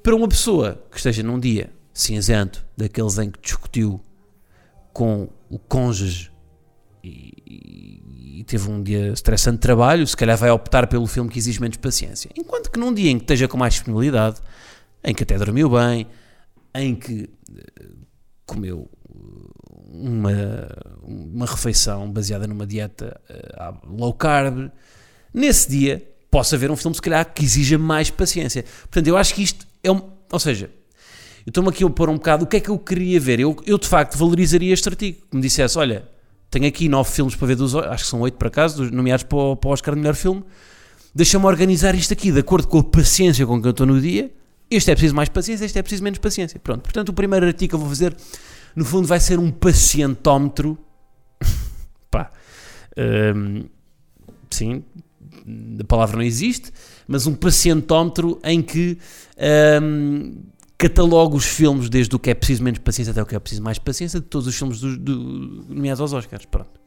Para 0.02 0.16
uma 0.16 0.26
pessoa 0.26 0.82
que 0.90 0.96
esteja 0.96 1.22
num 1.22 1.38
dia 1.38 1.70
cinzento, 2.00 2.64
daqueles 2.76 3.18
em 3.18 3.30
que 3.30 3.40
discutiu 3.40 4.00
com 4.92 5.28
o 5.48 5.58
cônjuge 5.58 6.30
e, 7.02 7.32
e, 7.46 8.40
e, 8.40 8.44
teve 8.44 8.68
um 8.70 8.82
dia 8.82 9.12
estressante 9.12 9.56
de 9.56 9.62
trabalho, 9.62 10.06
se 10.06 10.16
calhar 10.16 10.36
vai 10.36 10.50
optar 10.50 10.86
pelo 10.86 11.06
filme 11.06 11.30
que 11.30 11.38
exige 11.38 11.60
menos 11.60 11.76
paciência. 11.76 12.30
Enquanto 12.36 12.70
que 12.70 12.78
num 12.78 12.92
dia 12.92 13.10
em 13.10 13.18
que 13.18 13.24
esteja 13.24 13.46
com 13.46 13.56
mais 13.56 13.74
disponibilidade, 13.74 14.40
em 15.04 15.14
que 15.14 15.22
até 15.22 15.38
dormiu 15.38 15.70
bem, 15.70 16.06
em 16.74 16.94
que 16.94 17.30
eh, 17.56 17.86
comeu 18.44 18.90
uma, 19.88 20.68
uma 21.02 21.46
refeição 21.46 22.10
baseada 22.10 22.46
numa 22.46 22.66
dieta 22.66 23.18
uh, 23.30 23.86
low 23.86 24.12
carb, 24.12 24.70
nesse 25.32 25.70
dia 25.70 26.06
possa 26.30 26.56
haver 26.56 26.70
um 26.70 26.76
filme, 26.76 26.94
se 26.94 27.00
calhar, 27.00 27.32
que 27.32 27.44
exija 27.44 27.78
mais 27.78 28.10
paciência. 28.10 28.64
Portanto, 28.82 29.06
eu 29.06 29.16
acho 29.16 29.34
que 29.34 29.42
isto 29.42 29.66
é 29.82 29.90
um. 29.90 30.02
Ou 30.30 30.38
seja, 30.38 30.70
estou-me 31.50 31.68
aqui 31.70 31.84
a 31.84 31.90
pôr 31.90 32.08
um 32.08 32.14
bocado 32.14 32.44
o 32.44 32.46
que 32.46 32.56
é 32.56 32.60
que 32.60 32.68
eu 32.68 32.78
queria 32.78 33.20
ver. 33.20 33.40
Eu, 33.40 33.56
eu 33.64 33.78
de 33.78 33.86
facto 33.86 34.16
valorizaria 34.16 34.72
este 34.72 34.88
artigo. 34.88 35.18
Que 35.30 35.36
me 35.36 35.42
dissesse: 35.42 35.78
olha, 35.78 36.08
tenho 36.50 36.66
aqui 36.66 36.88
nove 36.88 37.10
filmes 37.10 37.34
para 37.34 37.46
ver 37.46 37.56
dos. 37.56 37.74
Acho 37.74 38.04
que 38.04 38.10
são 38.10 38.20
oito 38.20 38.36
por 38.36 38.48
acaso, 38.48 38.90
nomeados 38.90 39.24
para 39.24 39.38
o, 39.38 39.56
para 39.56 39.68
o 39.68 39.72
Oscar 39.72 39.94
de 39.94 40.00
melhor 40.00 40.14
filme. 40.14 40.44
Deixa-me 41.14 41.46
organizar 41.46 41.94
isto 41.94 42.12
aqui 42.12 42.30
de 42.30 42.40
acordo 42.40 42.68
com 42.68 42.78
a 42.78 42.84
paciência 42.84 43.46
com 43.46 43.60
que 43.60 43.66
eu 43.66 43.70
estou 43.70 43.86
no 43.86 44.00
dia. 44.00 44.30
Este 44.70 44.90
é 44.90 44.94
preciso 44.94 45.14
mais 45.14 45.28
paciência, 45.28 45.64
este 45.64 45.78
é 45.78 45.82
preciso 45.82 46.02
menos 46.02 46.18
paciência. 46.18 46.58
Pronto, 46.58 46.82
portanto, 46.82 47.08
o 47.08 47.12
primeiro 47.12 47.46
artigo 47.46 47.70
que 47.70 47.74
eu 47.74 47.78
vou 47.78 47.88
fazer 47.88 48.14
no 48.74 48.84
fundo 48.84 49.06
vai 49.06 49.20
ser 49.20 49.38
um 49.38 49.50
pacientómetro. 49.50 50.76
Pá. 52.10 52.30
Um, 52.98 53.64
sim, 54.50 54.82
a 55.80 55.84
palavra 55.84 56.16
não 56.16 56.24
existe, 56.24 56.72
mas 57.06 57.26
um 57.26 57.34
pacientómetro 57.34 58.38
em 58.42 58.60
que 58.60 58.98
um, 59.82 60.34
catalogo 60.78 61.36
os 61.36 61.44
filmes 61.44 61.88
desde 61.88 62.14
o 62.14 62.18
que 62.18 62.30
é 62.30 62.34
preciso 62.34 62.62
menos 62.62 62.78
paciência 62.80 63.10
até 63.10 63.22
o 63.22 63.26
que 63.26 63.34
é 63.34 63.38
preciso 63.38 63.62
mais 63.62 63.78
paciência 63.78 64.20
de 64.20 64.26
todos 64.26 64.46
os 64.46 64.56
filmes 64.56 64.80
do, 64.80 64.96
do, 64.96 65.18
nomeados 65.68 66.00
aos 66.00 66.12
Oscars. 66.12 66.44
Pronto. 66.44 66.80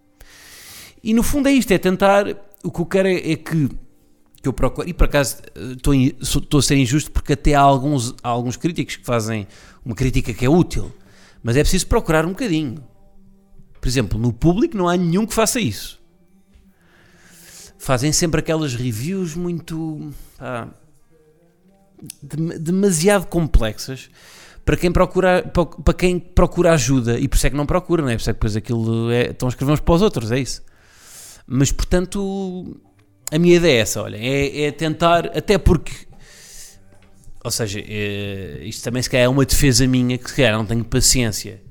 E 1.04 1.14
no 1.14 1.24
fundo 1.24 1.48
é 1.48 1.52
isto, 1.52 1.72
é 1.72 1.78
tentar. 1.78 2.26
O 2.64 2.72
que 2.72 2.82
eu 2.82 2.86
quero 2.86 3.08
é, 3.08 3.32
é 3.32 3.36
que, 3.36 3.70
que 4.42 4.48
eu 4.48 4.54
procuro. 4.54 4.88
E 4.88 4.94
por 4.94 5.06
acaso 5.06 5.38
estou, 5.56 5.94
estou 5.94 6.60
a 6.60 6.62
ser 6.62 6.76
injusto 6.76 7.12
porque 7.12 7.34
até 7.34 7.54
há 7.54 7.62
alguns, 7.62 8.14
há 8.22 8.28
alguns 8.30 8.58
críticos 8.58 8.98
que 8.98 9.06
fazem 9.06 9.48
uma 9.84 9.96
crítica 9.96 10.34
que 10.34 10.46
é 10.46 10.50
útil 10.50 10.92
mas 11.42 11.56
é 11.56 11.62
preciso 11.62 11.88
procurar 11.88 12.26
um 12.26 12.30
bocadinho. 12.30 12.84
Por 13.80 13.88
exemplo, 13.88 14.20
no 14.20 14.34
público 14.34 14.76
não 14.76 14.90
há 14.90 14.98
nenhum 14.98 15.26
que 15.26 15.34
faça 15.34 15.60
isso. 15.60 16.00
Fazem 17.78 18.12
sempre 18.12 18.42
aquelas 18.42 18.76
reviews 18.76 19.36
muito. 19.36 20.12
Pá, 20.38 20.68
demasiado 22.22 23.28
complexas 23.28 24.10
para 24.64 24.78
quem 24.78 24.92
procura 24.92 25.44
para 25.84 25.94
quem 25.94 26.20
procura 26.20 26.74
ajuda 26.74 27.20
e 27.20 27.28
por 27.28 27.36
isso 27.36 27.48
é 27.48 27.50
que 27.50 27.56
não 27.56 27.66
procura, 27.66 28.02
não 28.02 28.10
é? 28.10 28.16
Por 28.16 28.22
isso 28.22 28.30
é 28.30 28.34
que 28.34 28.38
depois 28.38 28.56
aquilo 28.56 29.12
é, 29.12 29.32
estão 29.32 29.48
a 29.48 29.50
escrever 29.50 29.72
uns 29.72 29.80
para 29.80 29.96
os 29.96 30.02
outros, 30.02 30.32
é 30.32 30.40
isso. 30.40 30.62
Mas 31.48 31.72
portanto, 31.72 32.80
a 33.32 33.40
minha 33.40 33.56
ideia 33.56 33.78
é 33.78 33.82
essa, 33.82 34.02
olha, 34.02 34.18
é, 34.18 34.66
é 34.66 34.72
tentar, 34.72 35.26
até 35.36 35.58
porque 35.58 36.08
ou 37.44 37.52
seja, 37.52 37.80
é, 37.80 38.60
isto 38.64 38.84
também 38.84 39.02
se 39.02 39.10
calhar 39.10 39.26
é 39.26 39.30
uma 39.30 39.46
defesa 39.46 39.88
minha 39.88 40.18
que 40.18 40.30
se 40.30 40.36
calhar 40.36 40.54
não 40.54 40.66
tenho 40.66 40.84
paciência 40.84 41.62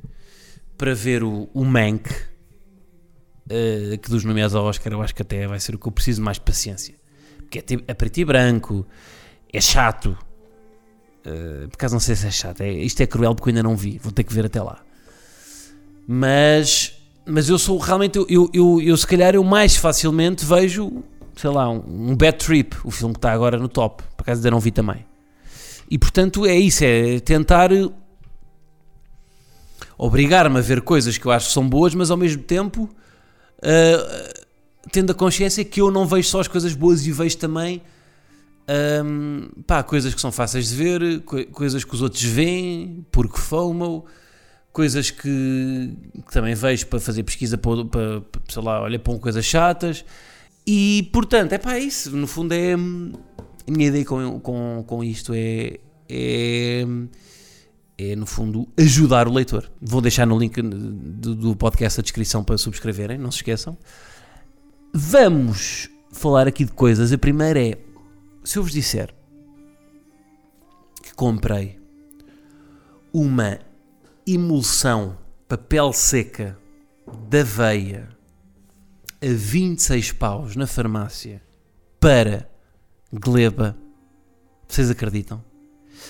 para 0.78 0.94
ver 0.94 1.22
o, 1.22 1.48
o 1.52 1.64
Mank, 1.64 2.08
uh, 2.10 3.98
que 3.98 4.10
dos 4.10 4.24
nomeados 4.24 4.54
ao 4.54 4.64
Oscar 4.64 4.92
eu 4.92 5.02
acho 5.02 5.14
que 5.14 5.22
até 5.22 5.46
vai 5.46 5.60
ser 5.60 5.74
o 5.74 5.78
que 5.78 5.86
eu 5.86 5.92
preciso 5.92 6.22
mais 6.22 6.38
paciência. 6.38 6.94
Porque 7.38 7.58
é, 7.58 7.78
é 7.88 7.94
preto 7.94 8.18
e 8.18 8.24
branco, 8.24 8.86
é 9.52 9.60
chato. 9.60 10.16
Uh, 11.20 11.68
por 11.68 11.74
acaso 11.74 11.94
não 11.94 12.00
sei 12.00 12.14
se 12.14 12.26
é 12.26 12.30
chato, 12.30 12.60
é, 12.60 12.70
isto 12.70 13.00
é 13.02 13.06
cruel 13.06 13.34
porque 13.34 13.50
eu 13.50 13.52
ainda 13.52 13.62
não 13.62 13.76
vi, 13.76 13.98
vou 13.98 14.12
ter 14.12 14.24
que 14.24 14.32
ver 14.32 14.46
até 14.46 14.62
lá. 14.62 14.80
Mas, 16.06 16.94
mas 17.26 17.48
eu 17.48 17.58
sou 17.58 17.76
realmente, 17.78 18.16
eu, 18.16 18.26
eu, 18.30 18.50
eu, 18.54 18.80
eu 18.80 18.96
se 18.96 19.06
calhar 19.06 19.34
eu 19.34 19.44
mais 19.44 19.76
facilmente 19.76 20.44
vejo, 20.44 21.02
sei 21.36 21.50
lá, 21.50 21.68
um, 21.68 22.10
um 22.10 22.16
Bad 22.16 22.38
Trip, 22.38 22.76
o 22.84 22.90
filme 22.90 23.12
que 23.14 23.18
está 23.18 23.32
agora 23.32 23.58
no 23.58 23.68
top, 23.68 24.02
por 24.16 24.22
acaso 24.22 24.38
ainda 24.38 24.50
não 24.50 24.60
vi 24.60 24.70
também. 24.70 25.04
E 25.90 25.98
portanto 25.98 26.46
é 26.46 26.54
isso, 26.54 26.84
é 26.84 27.20
tentar 27.20 27.70
obrigar-me 29.98 30.58
a 30.58 30.62
ver 30.62 30.80
coisas 30.80 31.18
que 31.18 31.26
eu 31.26 31.32
acho 31.32 31.48
que 31.48 31.52
são 31.52 31.68
boas, 31.68 31.94
mas 31.94 32.10
ao 32.10 32.16
mesmo 32.16 32.42
tempo 32.42 32.88
uh, 33.58 34.44
tendo 34.90 35.10
a 35.10 35.14
consciência 35.14 35.64
que 35.64 35.80
eu 35.80 35.90
não 35.90 36.06
vejo 36.06 36.28
só 36.28 36.40
as 36.40 36.48
coisas 36.48 36.74
boas 36.74 37.06
e 37.06 37.12
vejo 37.12 37.36
também 37.36 37.82
um, 38.68 39.48
pá, 39.66 39.82
coisas 39.82 40.14
que 40.14 40.20
são 40.20 40.30
fáceis 40.30 40.68
de 40.68 40.76
ver, 40.76 41.20
co 41.22 41.44
coisas 41.46 41.84
que 41.84 41.94
os 41.94 42.02
outros 42.02 42.22
veem 42.22 43.06
porque 43.10 43.38
FOMO, 43.38 44.04
coisas 44.72 45.10
que, 45.10 45.96
que, 46.26 46.32
também 46.32 46.54
vejo 46.54 46.86
para 46.86 47.00
fazer 47.00 47.22
pesquisa 47.22 47.56
para, 47.56 47.84
para, 47.86 48.22
sei 48.48 48.62
lá, 48.62 48.82
olha 48.82 48.98
para 48.98 49.18
coisas 49.18 49.44
chatas 49.44 50.04
e 50.66 51.08
portanto, 51.12 51.52
é 51.54 51.58
pá, 51.58 51.78
isso, 51.78 52.14
no 52.14 52.26
fundo 52.26 52.52
é 52.52 52.74
a 52.74 52.76
minha 53.70 53.88
ideia 53.88 54.04
com, 54.04 54.38
com, 54.40 54.84
com 54.86 55.02
isto 55.02 55.32
é, 55.34 55.78
é, 56.08 56.86
é, 57.96 58.16
no 58.16 58.26
fundo, 58.26 58.68
ajudar 58.78 59.28
o 59.28 59.32
leitor. 59.32 59.70
Vou 59.80 60.00
deixar 60.00 60.26
no 60.26 60.38
link 60.38 60.60
do, 60.60 61.34
do 61.34 61.56
podcast 61.56 62.00
a 62.00 62.02
descrição 62.02 62.44
para 62.44 62.58
subscreverem, 62.58 63.18
não 63.18 63.30
se 63.30 63.38
esqueçam. 63.38 63.76
Vamos 64.92 65.90
falar 66.12 66.46
aqui 66.46 66.64
de 66.64 66.72
coisas. 66.72 67.12
A 67.12 67.18
primeira 67.18 67.60
é: 67.60 67.78
se 68.44 68.58
eu 68.58 68.62
vos 68.62 68.72
disser 68.72 69.14
que 71.02 71.14
comprei 71.14 71.78
uma 73.12 73.58
emulsão 74.26 75.18
papel 75.48 75.92
seca 75.92 76.58
da 77.28 77.42
veia 77.42 78.08
a 79.20 79.26
26 79.26 80.12
paus 80.12 80.56
na 80.56 80.66
farmácia 80.66 81.42
para 81.98 82.48
gleba. 83.12 83.76
Vocês 84.68 84.90
acreditam? 84.90 85.42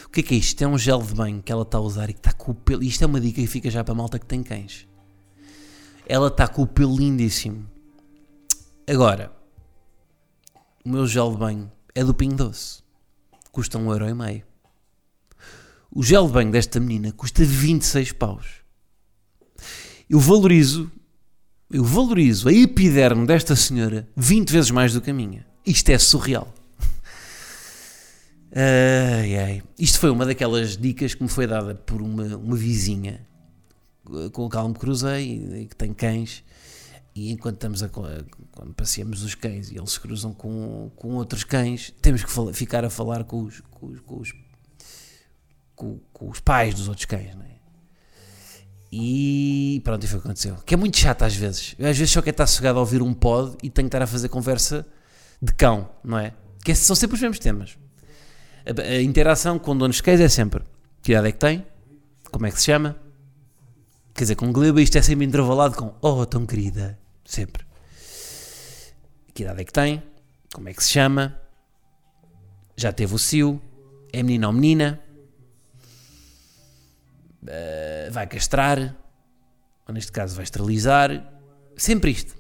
O 0.05 0.11
que 0.11 0.21
é 0.21 0.23
que 0.23 0.35
é 0.35 0.39
isto? 0.39 0.63
É 0.63 0.67
um 0.67 0.77
gel 0.77 1.01
de 1.01 1.15
banho 1.15 1.43
que 1.43 1.51
ela 1.51 1.63
está 1.63 1.79
a 1.79 1.81
usar 1.81 2.11
e 2.11 2.13
que 2.13 2.19
está 2.19 2.33
com 2.33 2.53
o 2.53 2.55
pelo. 2.55 2.83
Isto 2.83 3.05
é 3.05 3.07
uma 3.07 3.21
dica 3.21 3.41
que 3.41 3.47
fica 3.47 3.71
já 3.71 3.83
para 3.83 3.95
a 3.95 3.97
malta 3.97 4.19
que 4.19 4.27
tem 4.27 4.43
cães. 4.43 4.87
Ela 6.07 6.29
está 6.29 6.47
com 6.49 6.63
o 6.63 6.67
pelo 6.67 6.97
lindíssimo. 6.97 7.67
Agora, 8.87 9.33
o 10.85 10.89
meu 10.89 11.07
gel 11.07 11.31
de 11.31 11.39
banho 11.39 11.73
é 11.95 12.05
do 12.05 12.15
Pinho 12.15 12.37
Doce. 12.37 12.83
Custa 13.51 13.79
um 13.79 13.91
euro 13.91 14.09
e 14.09 14.15
meio. 14.15 14.43
O 15.91 16.03
gel 16.03 16.27
de 16.27 16.33
banho 16.33 16.53
desta 16.53 16.79
menina 16.79 17.13
custa 17.13 17.45
26 17.45 18.13
paus. 18.13 18.47
Eu 20.09 20.21
valorizo, 20.21 20.91
eu 21.71 21.85
valorizo 21.85 22.49
a 22.49 22.53
epiderme 22.53 23.27
desta 23.27 23.57
senhora 23.57 24.09
20 24.17 24.51
vezes 24.51 24.71
mais 24.71 24.93
do 24.93 25.01
que 25.01 25.11
a 25.11 25.15
minha. 25.15 25.47
Isto 25.67 25.91
é 25.91 25.99
surreal. 25.99 26.53
Ai, 28.55 29.37
ai. 29.37 29.63
Isto 29.79 29.99
foi 29.99 30.11
uma 30.11 30.25
daquelas 30.25 30.77
dicas 30.77 31.15
que 31.15 31.23
me 31.23 31.29
foi 31.29 31.47
dada 31.47 31.75
por 31.75 32.01
uma, 32.01 32.37
uma 32.37 32.57
vizinha 32.57 33.27
com 34.33 34.47
a 34.47 34.51
qual 34.51 34.69
me 34.69 34.75
cruzei, 34.75 35.67
que 35.69 35.77
tem 35.77 35.93
cães, 35.93 36.43
e 37.27 37.33
enquanto 37.33 37.55
estamos 37.57 37.83
a, 37.83 37.89
quando 37.89 38.75
passeamos 38.75 39.23
os 39.23 39.35
cães 39.35 39.71
e 39.71 39.77
eles 39.77 39.93
se 39.93 40.01
cruzam 40.01 40.33
com, 40.33 40.91
com 40.97 41.15
outros 41.15 41.45
cães, 41.45 41.93
temos 42.01 42.23
que 42.23 42.31
falar, 42.31 42.53
ficar 42.53 42.85
a 42.85 42.91
falar 42.91 43.25
com 43.25 43.45
os, 43.45 43.61
com 43.71 43.87
os, 43.87 44.01
com 44.01 44.21
os, 44.21 44.35
com, 45.75 46.01
com 46.13 46.29
os 46.29 46.41
pais 46.41 46.75
dos 46.75 46.89
outros 46.89 47.07
cães, 47.07 47.35
não 47.35 47.45
é? 47.45 47.59
E 48.91 49.83
pronto, 49.85 50.03
isso 50.03 50.13
foi 50.13 50.19
o 50.19 50.23
que 50.23 50.29
aconteceu. 50.29 50.57
Que 50.65 50.75
é 50.75 50.77
muito 50.77 50.97
chato 50.97 51.23
às 51.23 51.35
vezes. 51.35 51.77
Às 51.79 51.99
vezes 51.99 52.11
só 52.11 52.23
quero 52.23 52.35
estar 52.35 52.47
sossegado 52.47 52.79
a 52.79 52.81
ouvir 52.81 53.03
um 53.03 53.13
pod 53.13 53.57
e 53.63 53.69
tenho 53.69 53.87
que 53.87 53.89
estar 53.89 54.03
a 54.03 54.07
fazer 54.07 54.31
conversa 54.31 54.87
de 55.43 55.53
cão, 55.53 55.91
não 56.03 56.19
é? 56.19 56.33
Que 56.65 56.75
são 56.75 56.97
sempre 56.97 57.17
os 57.17 57.21
mesmos 57.21 57.39
temas 57.39 57.77
a, 58.69 58.83
a 58.83 59.03
interação 59.03 59.59
com 59.59 59.77
donos 59.77 59.97
de 59.97 60.03
cães 60.03 60.21
é 60.21 60.29
sempre 60.29 60.63
que 61.03 61.13
idade 61.13 61.29
é 61.29 61.33
que 61.33 61.39
tem, 61.39 61.67
como 62.31 62.47
é 62.47 62.51
que 62.51 62.59
se 62.59 62.67
chama, 62.67 62.97
quer 64.13 64.25
dizer, 64.25 64.35
com 64.35 64.53
gleba 64.53 64.83
isto 64.83 64.99
é 64.99 65.03
sempre 65.03 65.25
intervalado 65.25 65.77
com 65.77 65.95
oh, 66.03 66.27
tão 66.27 66.45
querida, 66.45 66.99
sempre. 67.29 67.65
Que 69.35 69.43
idade 69.43 69.61
é 69.61 69.65
que 69.65 69.73
tem, 69.73 70.03
como 70.53 70.69
é 70.69 70.75
que 70.75 70.83
se 70.83 70.91
chama, 70.91 71.41
já 72.77 72.93
teve 72.93 73.15
o 73.15 73.19
cio, 73.19 73.61
é 74.13 74.23
menino 74.23 74.47
ou 74.49 74.53
menina, 74.53 75.01
uh, 77.43 78.11
vai 78.11 78.27
castrar, 78.27 78.97
ou 79.87 79.95
neste 79.95 80.11
caso 80.11 80.35
vai 80.35 80.45
esterilizar, 80.45 81.33
sempre 81.77 82.11
isto. 82.11 82.37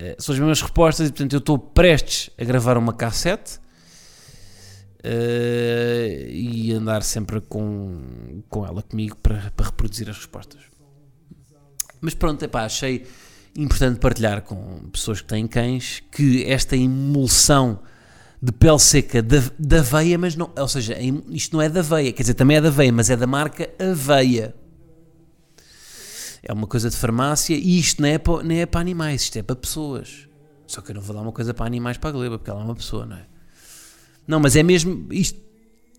Uh, 0.00 0.20
são 0.22 0.34
as 0.34 0.38
mesmas 0.38 0.60
respostas 0.60 1.08
e 1.08 1.12
portanto 1.12 1.32
eu 1.32 1.38
estou 1.38 1.58
prestes 1.58 2.30
a 2.38 2.44
gravar 2.44 2.76
uma 2.76 2.92
cassete 2.92 3.58
uh, 5.04 6.28
e 6.28 6.72
andar 6.72 7.02
sempre 7.02 7.40
com, 7.40 8.42
com 8.48 8.66
ela 8.66 8.82
comigo 8.82 9.16
para, 9.16 9.50
para 9.52 9.66
reproduzir 9.66 10.10
as 10.10 10.16
respostas. 10.16 10.62
Mas 12.00 12.12
pronto, 12.12 12.42
epá, 12.44 12.64
achei 12.64 13.06
importante 13.56 13.98
partilhar 14.00 14.42
com 14.42 14.80
pessoas 14.92 15.20
que 15.20 15.26
têm 15.28 15.46
cães 15.46 16.02
que 16.10 16.44
esta 16.44 16.76
emulsão 16.76 17.80
de 18.42 18.52
pele 18.52 18.78
seca 18.78 19.22
da, 19.22 19.42
da 19.58 19.78
aveia, 19.78 20.18
mas 20.18 20.36
não, 20.36 20.50
ou 20.56 20.68
seja, 20.68 20.96
isto 21.30 21.56
não 21.56 21.62
é 21.62 21.68
da 21.68 21.80
aveia, 21.80 22.12
quer 22.12 22.22
dizer, 22.22 22.34
também 22.34 22.56
é 22.56 22.60
da 22.60 22.68
aveia, 22.68 22.92
mas 22.92 23.08
é 23.08 23.16
da 23.16 23.26
marca 23.26 23.70
Aveia. 23.78 24.54
É 26.42 26.52
uma 26.52 26.66
coisa 26.66 26.90
de 26.90 26.96
farmácia 26.96 27.56
e 27.56 27.78
isto 27.78 28.02
não 28.02 28.08
é, 28.08 28.18
para, 28.18 28.42
não 28.42 28.54
é 28.54 28.66
para 28.66 28.80
animais, 28.80 29.22
isto 29.22 29.38
é 29.38 29.42
para 29.42 29.56
pessoas. 29.56 30.28
Só 30.66 30.82
que 30.82 30.90
eu 30.90 30.96
não 30.96 31.00
vou 31.00 31.16
dar 31.16 31.22
uma 31.22 31.32
coisa 31.32 31.54
para 31.54 31.64
animais 31.64 31.96
para 31.96 32.10
a 32.10 32.12
gleba, 32.12 32.38
porque 32.38 32.50
ela 32.50 32.60
é 32.60 32.64
uma 32.64 32.74
pessoa, 32.74 33.06
não 33.06 33.16
é? 33.16 33.26
Não, 34.26 34.40
mas 34.40 34.56
é 34.56 34.62
mesmo, 34.62 35.06
isto 35.10 35.40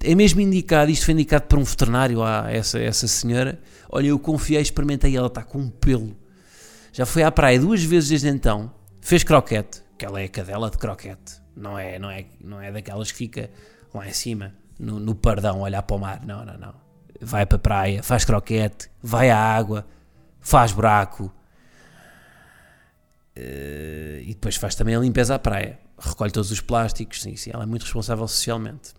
é 0.04 0.14
mesmo 0.14 0.40
indicado, 0.40 0.92
isto 0.92 1.06
foi 1.06 1.14
indicado 1.16 1.46
por 1.46 1.58
um 1.58 1.64
veterinário 1.64 2.22
a 2.22 2.52
essa, 2.52 2.78
essa 2.78 3.08
senhora. 3.08 3.60
Olha, 3.90 4.08
eu 4.08 4.20
confiei, 4.20 4.62
experimentei, 4.62 5.18
ela 5.18 5.28
está 5.28 5.44
com 5.44 5.58
um 5.58 5.70
pelo. 5.70 6.16
Já 6.96 7.06
foi 7.06 7.24
à 7.24 7.32
praia 7.32 7.60
duas 7.60 7.84
vezes 7.84 8.10
desde 8.10 8.30
então, 8.30 8.72
fez 9.02 9.24
croquete, 9.24 9.84
que 9.98 10.06
ela 10.06 10.20
é 10.20 10.28
cadela 10.28 10.70
de 10.70 10.78
croquete 10.78 11.46
não 11.56 11.80
é, 11.80 11.98
não 11.98 12.12
é, 12.12 12.26
não 12.42 12.62
é 12.62 12.72
daquelas 12.72 13.12
que 13.12 13.18
fica 13.18 13.50
lá 13.94 14.08
em 14.08 14.14
cima, 14.14 14.54
no, 14.78 15.00
no 15.00 15.16
pardão, 15.16 15.62
olhar 15.62 15.82
para 15.82 15.96
o 15.96 16.00
mar. 16.00 16.26
Não, 16.26 16.44
não, 16.46 16.58
não. 16.58 16.76
Vai 17.22 17.46
para 17.46 17.56
a 17.56 17.60
praia, 17.60 18.04
faz 18.04 18.26
croquete, 18.26 18.90
vai 19.02 19.30
à 19.30 19.38
água, 19.38 19.86
faz 20.42 20.74
buraco. 20.74 21.32
Uh, 23.38 24.20
e 24.22 24.30
depois 24.30 24.56
faz 24.56 24.76
também 24.76 24.96
a 24.96 25.00
limpeza 25.00 25.36
à 25.36 25.40
praia. 25.40 25.80
Recolhe 25.98 26.32
todos 26.32 26.52
os 26.52 26.60
plásticos. 26.60 27.22
Sim, 27.22 27.36
sim, 27.38 27.52
ela 27.54 27.64
é 27.64 27.66
muito 27.66 27.84
responsável 27.84 28.28
socialmente. 28.28 28.94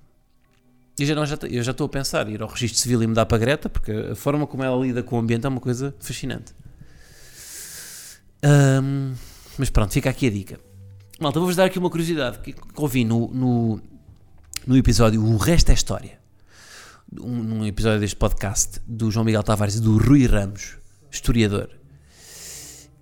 E 0.99 1.05
já, 1.05 1.15
não, 1.15 1.27
já, 1.27 1.37
eu 1.51 1.63
já 1.63 1.73
estou 1.73 1.85
a 1.85 1.91
pensar 1.91 2.27
ir 2.27 2.41
ao 2.41 2.49
registro 2.49 2.81
civil 2.81 3.03
e 3.03 3.07
mudar 3.07 3.27
para 3.27 3.37
a 3.37 3.41
Greta, 3.41 3.69
porque 3.69 3.93
a 3.93 4.15
forma 4.15 4.47
como 4.47 4.65
ela 4.65 4.83
lida 4.83 5.03
com 5.03 5.17
o 5.17 5.19
ambiente 5.19 5.45
é 5.45 5.49
uma 5.49 5.61
coisa 5.61 5.95
fascinante. 6.01 6.55
Um, 8.47 9.13
mas 9.59 9.71
pronto, 9.71 9.93
fica 9.93 10.09
aqui 10.09 10.29
a 10.29 10.31
dica. 10.31 10.61
Malta, 11.19 11.41
vou-vos 11.41 11.57
dar 11.57 11.65
aqui 11.65 11.81
uma 11.81 11.91
curiosidade 11.91 12.39
que, 12.39 12.55
ouvi 12.77 13.05
no, 13.05 13.27
no, 13.35 13.83
no, 14.65 14.77
episódio 14.77 15.21
O 15.21 15.37
Resto 15.37 15.71
é 15.71 15.75
História, 15.75 16.21
um, 17.21 17.43
num 17.43 17.67
episódio 17.67 17.99
deste 17.99 18.15
podcast 18.15 18.81
do 18.87 19.11
João 19.11 19.25
Miguel 19.25 19.43
Tavares 19.43 19.77
e 19.77 19.81
do 19.81 19.99
Rui 19.99 20.27
Ramos, 20.27 20.77
historiador, 21.11 21.71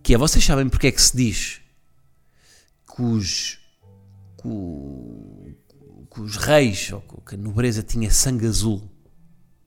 que 0.03 0.15
é, 0.15 0.19
vocês 0.19 0.43
sabem 0.43 0.69
porque 0.69 0.87
é 0.87 0.93
que 0.93 1.03
se 1.03 1.15
diz 1.15 1.61
que 2.95 3.03
os, 3.03 3.59
que, 4.41 5.57
que 6.11 6.21
os 6.23 6.37
reis, 6.37 6.91
ou 6.91 7.03
que 7.21 7.35
a 7.35 7.39
nobreza 7.39 7.83
tinha 7.83 8.11
sangue 8.11 8.47
azul, 8.47 8.91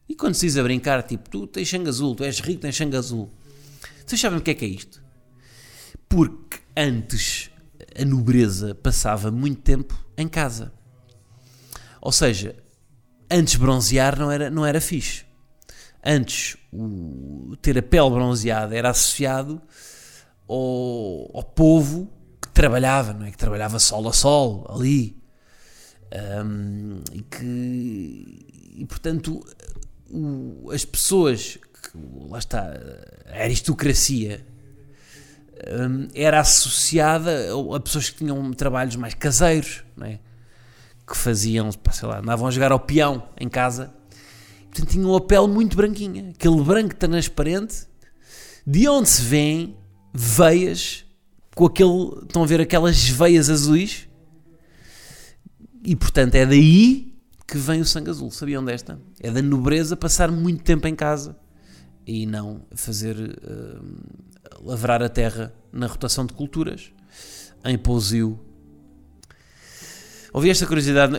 e 0.10 0.15
quando 0.15 0.34
se 0.34 0.48
diz 0.48 0.57
a 0.57 0.63
brincar, 0.63 1.03
tipo, 1.03 1.29
tu 1.29 1.46
tens 1.46 1.69
sangue 1.69 1.89
azul, 1.89 2.15
tu 2.15 2.24
és 2.24 2.39
rico, 2.39 2.62
tens 2.62 2.75
sangue 2.75 2.96
azul, 2.96 3.29
vocês 4.03 4.19
sabem 4.19 4.39
o 4.39 4.41
que 4.41 4.51
é 4.51 4.53
que 4.55 4.65
é 4.65 4.69
isto? 4.69 5.05
Porque 6.10 6.60
antes 6.76 7.50
a 8.00 8.06
nobreza 8.06 8.76
passava 8.76 9.32
muito 9.32 9.62
tempo 9.62 9.98
em 10.18 10.28
casa. 10.28 10.72
Ou 12.02 12.12
seja, 12.12 12.56
antes 13.30 13.56
bronzear 13.56 14.18
não 14.18 14.32
era, 14.32 14.50
não 14.50 14.66
era 14.66 14.80
fixe. 14.80 15.26
Antes, 16.06 16.56
o, 16.72 17.56
ter 17.62 17.78
a 17.78 17.82
pele 17.82 18.10
bronzeada 18.10 18.76
era 18.76 18.90
associado 18.90 19.62
ao, 20.48 21.36
ao 21.36 21.43
povo 21.43 22.10
que 22.41 22.50
trabalhava, 22.50 23.13
não 23.13 23.26
é? 23.26 23.32
Que 23.32 23.38
trabalhava 23.38 23.80
sol 23.80 24.08
a 24.08 24.13
sol, 24.13 24.65
ali. 24.70 25.17
Um, 26.46 27.02
e 27.12 27.22
que, 27.22 28.76
e 28.78 28.86
portanto, 28.86 29.43
o, 30.10 30.72
as 30.72 30.86
pessoas, 30.86 31.58
que, 31.58 31.98
lá 32.30 32.39
está, 32.39 32.72
a 33.30 33.43
aristocracia 33.43 34.46
um, 35.65 36.08
era 36.13 36.39
associada 36.39 37.50
a, 37.76 37.80
pessoas 37.80 38.10
que 38.10 38.17
tinham 38.17 38.52
trabalhos 38.54 38.96
mais 38.96 39.13
caseiros, 39.13 39.84
é? 40.02 40.20
que 41.06 41.15
faziam, 41.15 41.70
sei 41.72 42.08
lá, 42.08 42.20
andavam 42.20 42.48
a 42.48 42.52
jogar 42.52 42.72
ao 42.72 42.80
peão 42.80 43.24
em 43.39 43.48
casa, 43.48 43.93
portanto 44.65 44.89
tinham 44.89 45.15
a 45.15 45.22
pele 45.22 45.48
muito 45.48 45.78
branquinha, 45.78 46.32
aquele 46.32 46.62
branco 46.62 46.96
transparente, 46.96 47.88
de 48.65 48.88
onde 48.88 49.10
se 49.10 49.22
vêem 49.22 49.78
veias 50.13 51.06
com 51.56 51.65
aquele, 51.65 52.24
estão 52.24 52.43
a 52.43 52.46
ver 52.46 52.62
aquelas 52.62 53.08
veias 53.08 53.50
azuis, 53.50 54.08
e 55.84 55.96
portanto 55.96 56.36
é 56.36 56.46
daí 56.46 57.15
que 57.48 57.58
vem 57.58 57.80
o 57.80 57.86
sangue 57.86 58.10
azul, 58.10 58.30
sabiam 58.30 58.63
desta? 58.63 59.00
É 59.22 59.32
da 59.32 59.41
nobreza 59.41 59.96
passar 59.96 60.30
muito 60.30 60.63
tempo 60.63 60.86
em 60.86 60.93
casa 60.93 61.38
e 62.08 62.26
não 62.26 62.65
fazer 62.74 63.17
uh, 63.17 64.63
lavrar 64.63 65.04
a 65.04 65.10
terra 65.10 65.54
na 65.72 65.88
rotação 65.88 66.26
de 66.26 66.34
culturas 66.34 66.91
em 67.65 67.78
pousio. 67.78 68.39
Ouvi 70.34 70.50
esta 70.50 70.65
curiosidade 70.65 71.13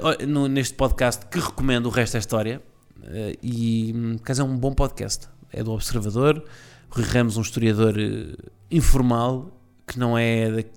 neste 0.51 0.74
podcast 0.74 1.27
que 1.27 1.38
recomendo 1.38 1.87
o 1.87 1.90
resto 1.90 2.14
da 2.14 2.18
história 2.18 2.62
eh, 3.03 3.37
e 3.42 4.18
caso 4.22 4.42
é 4.42 4.44
um 4.44 4.57
bom 4.57 4.72
podcast. 4.72 5.29
É 5.53 5.62
do 5.62 5.72
Observador, 5.72 6.44
Rui 6.90 7.05
Ramos, 7.05 7.37
um 7.37 7.40
historiador 7.40 7.98
eh, 7.98 8.37
informal 8.70 9.51
que 9.87 9.98
não 9.98 10.16
é, 10.16 10.51
da, 10.51 10.68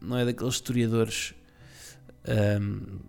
não 0.00 0.16
é 0.16 0.24
daqueles 0.24 0.54
historiadores 0.54 1.34
um, 2.60 3.00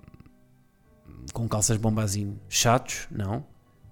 com 1.34 1.48
calças 1.48 1.78
bombazinho 1.78 2.40
chatos, 2.50 3.08
não. 3.12 3.46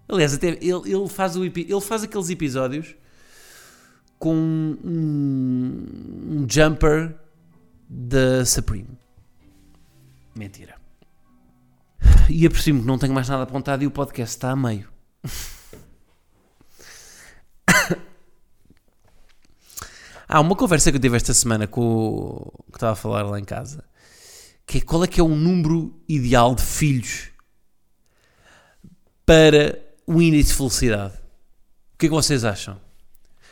Aliás, 0.09 0.33
até 0.33 0.47
ele, 0.47 0.91
ele, 0.91 1.07
faz 1.07 1.35
o, 1.35 1.45
ele 1.45 1.81
faz 1.81 2.03
aqueles 2.03 2.31
episódios 2.31 2.95
com 4.17 4.35
um, 4.35 5.85
um 6.31 6.47
jumper 6.49 7.15
da 7.87 8.43
Supreme. 8.43 8.97
Mentira. 10.35 10.75
E 12.27 12.43
apercebo 12.45 12.81
que 12.81 12.87
não 12.87 12.97
tenho 12.97 13.13
mais 13.13 13.29
nada 13.29 13.43
apontado 13.43 13.83
e 13.83 13.87
o 13.87 13.91
podcast 13.91 14.35
está 14.35 14.49
a 14.49 14.55
meio. 14.55 14.89
Há 20.27 20.39
uma 20.39 20.55
conversa 20.55 20.91
que 20.91 20.97
eu 20.97 21.01
tive 21.01 21.17
esta 21.17 21.35
semana 21.35 21.67
com 21.67 21.81
o 21.81 22.51
que 22.71 22.77
estava 22.77 22.93
a 22.93 22.95
falar 22.95 23.21
lá 23.23 23.39
em 23.39 23.45
casa. 23.45 23.83
Que 24.65 24.79
é 24.79 24.81
qual 24.81 25.03
é 25.03 25.07
que 25.07 25.19
é 25.19 25.23
o 25.23 25.29
número 25.29 25.93
ideal 26.07 26.55
de 26.55 26.63
filhos 26.63 27.29
para 29.25 29.88
o 30.09 30.19
índice 30.19 30.49
de 30.49 30.55
felicidade? 30.55 31.13
O 31.93 31.97
que 31.99 32.07
é 32.07 32.09
que 32.09 32.15
vocês 32.15 32.43
acham? 32.43 32.81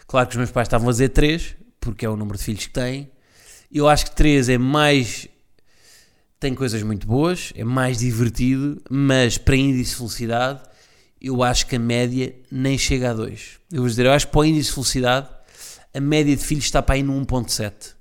Claro 0.07 0.27
que 0.27 0.33
os 0.33 0.37
meus 0.37 0.49
pais 0.49 0.65
estavam 0.65 0.89
a 0.89 0.91
dizer 0.91 1.09
3, 1.09 1.55
porque 1.79 2.03
é 2.03 2.09
o 2.09 2.15
número 2.15 2.35
de 2.35 2.43
filhos 2.43 2.65
que 2.65 2.73
têm. 2.73 3.11
Eu 3.71 3.87
acho 3.87 4.05
que 4.05 4.15
3 4.15 4.49
é 4.49 4.57
mais. 4.57 5.27
tem 6.39 6.55
coisas 6.55 6.81
muito 6.81 7.05
boas, 7.05 7.53
é 7.55 7.63
mais 7.63 7.99
divertido, 7.99 8.81
mas 8.89 9.37
para 9.37 9.55
índice 9.55 9.91
de 9.91 9.97
felicidade, 9.97 10.61
eu 11.21 11.43
acho 11.43 11.67
que 11.67 11.75
a 11.75 11.79
média 11.79 12.33
nem 12.49 12.75
chega 12.75 13.11
a 13.11 13.13
2. 13.13 13.59
Eu 13.71 13.81
vou 13.81 13.87
dizer, 13.87 14.07
eu 14.07 14.11
acho 14.11 14.25
que 14.25 14.31
para 14.31 14.41
o 14.41 14.45
índice 14.45 14.69
de 14.69 14.73
felicidade, 14.73 15.29
a 15.93 15.99
média 15.99 16.35
de 16.35 16.43
filhos 16.43 16.65
está 16.65 16.81
para 16.81 16.95
aí 16.95 17.03
no 17.03 17.13
1,7. 17.23 17.93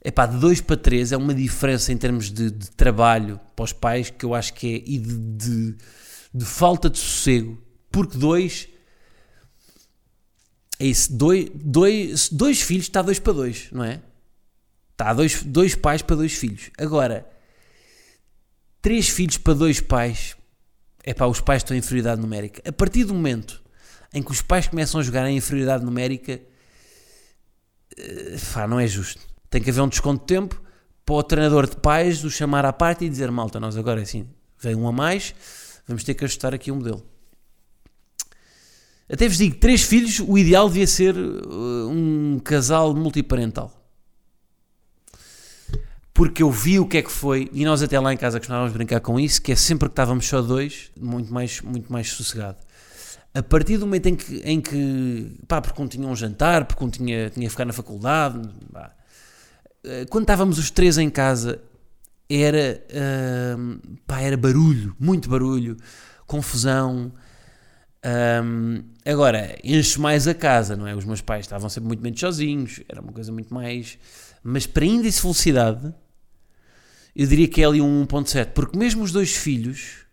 É 0.00 0.12
pá, 0.12 0.26
de 0.26 0.38
2 0.38 0.60
para 0.60 0.76
3 0.76 1.10
é 1.10 1.16
uma 1.16 1.34
diferença 1.34 1.92
em 1.92 1.96
termos 1.96 2.30
de, 2.30 2.52
de, 2.52 2.70
trabalho 2.70 3.40
para 3.56 3.64
os 3.64 3.72
pais 3.72 4.10
que 4.10 4.24
eu 4.24 4.32
acho 4.32 4.54
que 4.54 4.76
é. 4.76 4.82
e 4.86 4.98
de, 4.98 5.18
de, 5.18 5.76
de 6.34 6.44
falta 6.44 6.90
de 6.90 6.98
sossego. 6.98 7.62
Porque 7.90 8.18
2 8.18 8.68
é 10.78 10.86
isso, 10.86 11.12
dois, 11.12 11.50
dois, 11.54 12.28
dois 12.28 12.60
filhos 12.60 12.86
está 12.86 13.00
dois 13.00 13.18
para 13.18 13.32
dois, 13.32 13.68
não 13.70 13.84
é? 13.84 14.02
Está 14.92 15.12
dois, 15.14 15.42
dois 15.42 15.74
pais 15.74 16.02
para 16.02 16.16
dois 16.16 16.34
filhos. 16.34 16.70
Agora, 16.76 17.26
três 18.82 19.08
filhos 19.08 19.38
para 19.38 19.54
dois 19.54 19.80
pais, 19.80 20.36
é 21.04 21.14
pá, 21.14 21.26
os 21.26 21.40
pais 21.40 21.62
estão 21.62 21.76
em 21.76 21.78
inferioridade 21.78 22.20
numérica. 22.20 22.62
A 22.68 22.72
partir 22.72 23.04
do 23.04 23.14
momento 23.14 23.62
em 24.12 24.22
que 24.22 24.30
os 24.30 24.42
pais 24.42 24.66
começam 24.66 25.00
a 25.00 25.02
jogar 25.02 25.28
em 25.28 25.36
inferioridade 25.36 25.84
numérica, 25.84 26.40
pá, 28.52 28.66
não 28.66 28.80
é 28.80 28.86
justo. 28.86 29.22
Tem 29.48 29.62
que 29.62 29.70
haver 29.70 29.80
um 29.80 29.88
desconto 29.88 30.20
de 30.20 30.26
tempo 30.26 30.60
para 31.06 31.14
o 31.14 31.22
treinador 31.22 31.68
de 31.68 31.76
pais 31.76 32.24
o 32.24 32.30
chamar 32.30 32.64
à 32.64 32.72
parte 32.72 33.04
e 33.04 33.08
dizer: 33.08 33.30
malta, 33.30 33.60
nós 33.60 33.76
agora 33.76 34.02
assim, 34.02 34.28
vem 34.58 34.74
um 34.74 34.88
a 34.88 34.92
mais, 34.92 35.34
vamos 35.86 36.04
ter 36.04 36.14
que 36.14 36.24
ajustar 36.24 36.54
aqui 36.54 36.70
o 36.70 36.76
modelo. 36.76 37.04
Até 39.10 39.28
vos 39.28 39.36
digo, 39.36 39.56
três 39.56 39.82
filhos, 39.82 40.18
o 40.20 40.38
ideal 40.38 40.68
devia 40.68 40.86
ser 40.86 41.14
uh, 41.16 41.88
um 41.88 42.40
casal 42.42 42.94
multiparental. 42.94 43.84
porque 46.14 46.44
eu 46.44 46.50
vi 46.50 46.78
o 46.78 46.86
que 46.86 46.98
é 46.98 47.02
que 47.02 47.10
foi, 47.10 47.50
e 47.52 47.64
nós 47.64 47.82
até 47.82 47.98
lá 47.98 48.14
em 48.14 48.16
casa 48.16 48.38
costumávamos 48.38 48.72
brincar 48.72 49.00
com 49.00 49.18
isso, 49.18 49.42
que 49.42 49.50
é 49.50 49.56
sempre 49.56 49.88
que 49.88 49.92
estávamos 49.92 50.26
só 50.26 50.40
dois, 50.40 50.92
muito 50.98 51.34
mais, 51.34 51.60
muito 51.60 51.92
mais 51.92 52.08
sossegado. 52.12 52.56
A 53.34 53.42
partir 53.42 53.78
do 53.78 53.84
momento 53.84 54.06
em 54.06 54.14
que, 54.14 54.36
em 54.44 54.60
que 54.60 55.36
pá, 55.48 55.60
porque 55.60 55.82
um 55.82 55.88
tinha 55.88 56.06
um 56.06 56.14
jantar, 56.14 56.66
porque 56.66 56.84
um 56.84 56.88
tinha, 56.88 57.30
tinha 57.30 57.46
que 57.46 57.50
ficar 57.50 57.64
na 57.64 57.72
faculdade, 57.72 58.40
pá, 58.72 58.94
eh, 59.82 60.06
quando 60.08 60.22
estávamos 60.22 60.56
os 60.56 60.70
três 60.70 60.98
em 60.98 61.10
casa, 61.10 61.60
era, 62.28 62.84
uh, 62.90 63.98
pá, 64.06 64.20
era 64.20 64.36
barulho, 64.36 64.94
muito 64.98 65.28
barulho, 65.28 65.76
confusão. 66.26 67.12
Um, 68.42 68.84
agora, 69.04 69.58
enche 69.62 69.98
mais 70.00 70.28
a 70.28 70.34
casa, 70.34 70.76
não 70.76 70.86
é? 70.86 70.94
Os 70.94 71.04
meus 71.04 71.20
pais 71.20 71.44
estavam 71.44 71.68
sempre 71.68 71.88
muito 71.88 72.02
menos 72.02 72.20
sozinhos, 72.20 72.80
era 72.88 73.00
uma 73.00 73.12
coisa 73.12 73.32
muito 73.32 73.52
mais. 73.52 73.98
Mas 74.42 74.66
para 74.66 74.84
índice 74.84 75.16
de 75.16 75.22
felicidade, 75.22 75.94
eu 77.14 77.26
diria 77.26 77.48
que 77.48 77.62
é 77.62 77.66
ali 77.66 77.80
um 77.80 78.06
1.7, 78.06 78.52
porque 78.52 78.78
mesmo 78.78 79.02
os 79.02 79.12
dois 79.12 79.34
filhos 79.34 80.04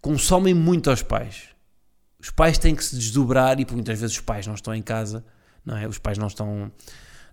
consomem 0.00 0.54
muito 0.54 0.88
aos 0.90 1.02
pais. 1.02 1.48
Os 2.20 2.30
pais 2.30 2.58
têm 2.58 2.74
que 2.74 2.84
se 2.84 2.96
desdobrar 2.96 3.60
e 3.60 3.66
muitas 3.70 3.98
vezes 4.00 4.16
os 4.16 4.22
pais 4.22 4.46
não 4.46 4.54
estão 4.54 4.74
em 4.74 4.82
casa, 4.82 5.24
não 5.64 5.76
é? 5.76 5.86
Os 5.86 5.98
pais 5.98 6.18
não 6.18 6.26
estão, 6.26 6.72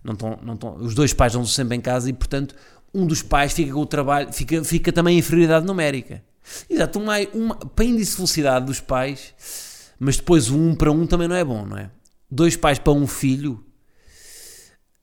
não 0.04 0.12
estão, 0.12 0.38
não 0.42 0.54
estão 0.54 0.76
os 0.76 0.94
dois 0.94 1.12
pais 1.12 1.34
não 1.34 1.42
estão 1.42 1.54
sempre 1.54 1.76
em 1.76 1.80
casa 1.80 2.08
e 2.08 2.12
portanto 2.12 2.54
um 2.96 3.06
dos 3.06 3.22
pais 3.22 3.52
fica 3.52 3.72
com 3.72 3.80
o 3.80 3.86
trabalho, 3.86 4.32
fica, 4.32 4.64
fica 4.64 4.90
também 4.90 5.18
inferioridade 5.18 5.66
numérica. 5.66 6.22
Exato, 6.68 6.98
uma, 6.98 7.18
uma, 7.34 7.56
para 7.56 7.84
índice 7.84 8.12
de 8.12 8.16
felicidade 8.16 8.66
dos 8.66 8.80
pais, 8.80 9.34
mas 9.98 10.16
depois 10.16 10.48
o 10.50 10.56
um 10.56 10.74
para 10.74 10.90
um 10.90 11.06
também 11.06 11.28
não 11.28 11.36
é 11.36 11.44
bom, 11.44 11.66
não 11.66 11.76
é? 11.76 11.90
Dois 12.30 12.56
pais 12.56 12.78
para 12.78 12.92
um 12.92 13.06
filho, 13.06 13.64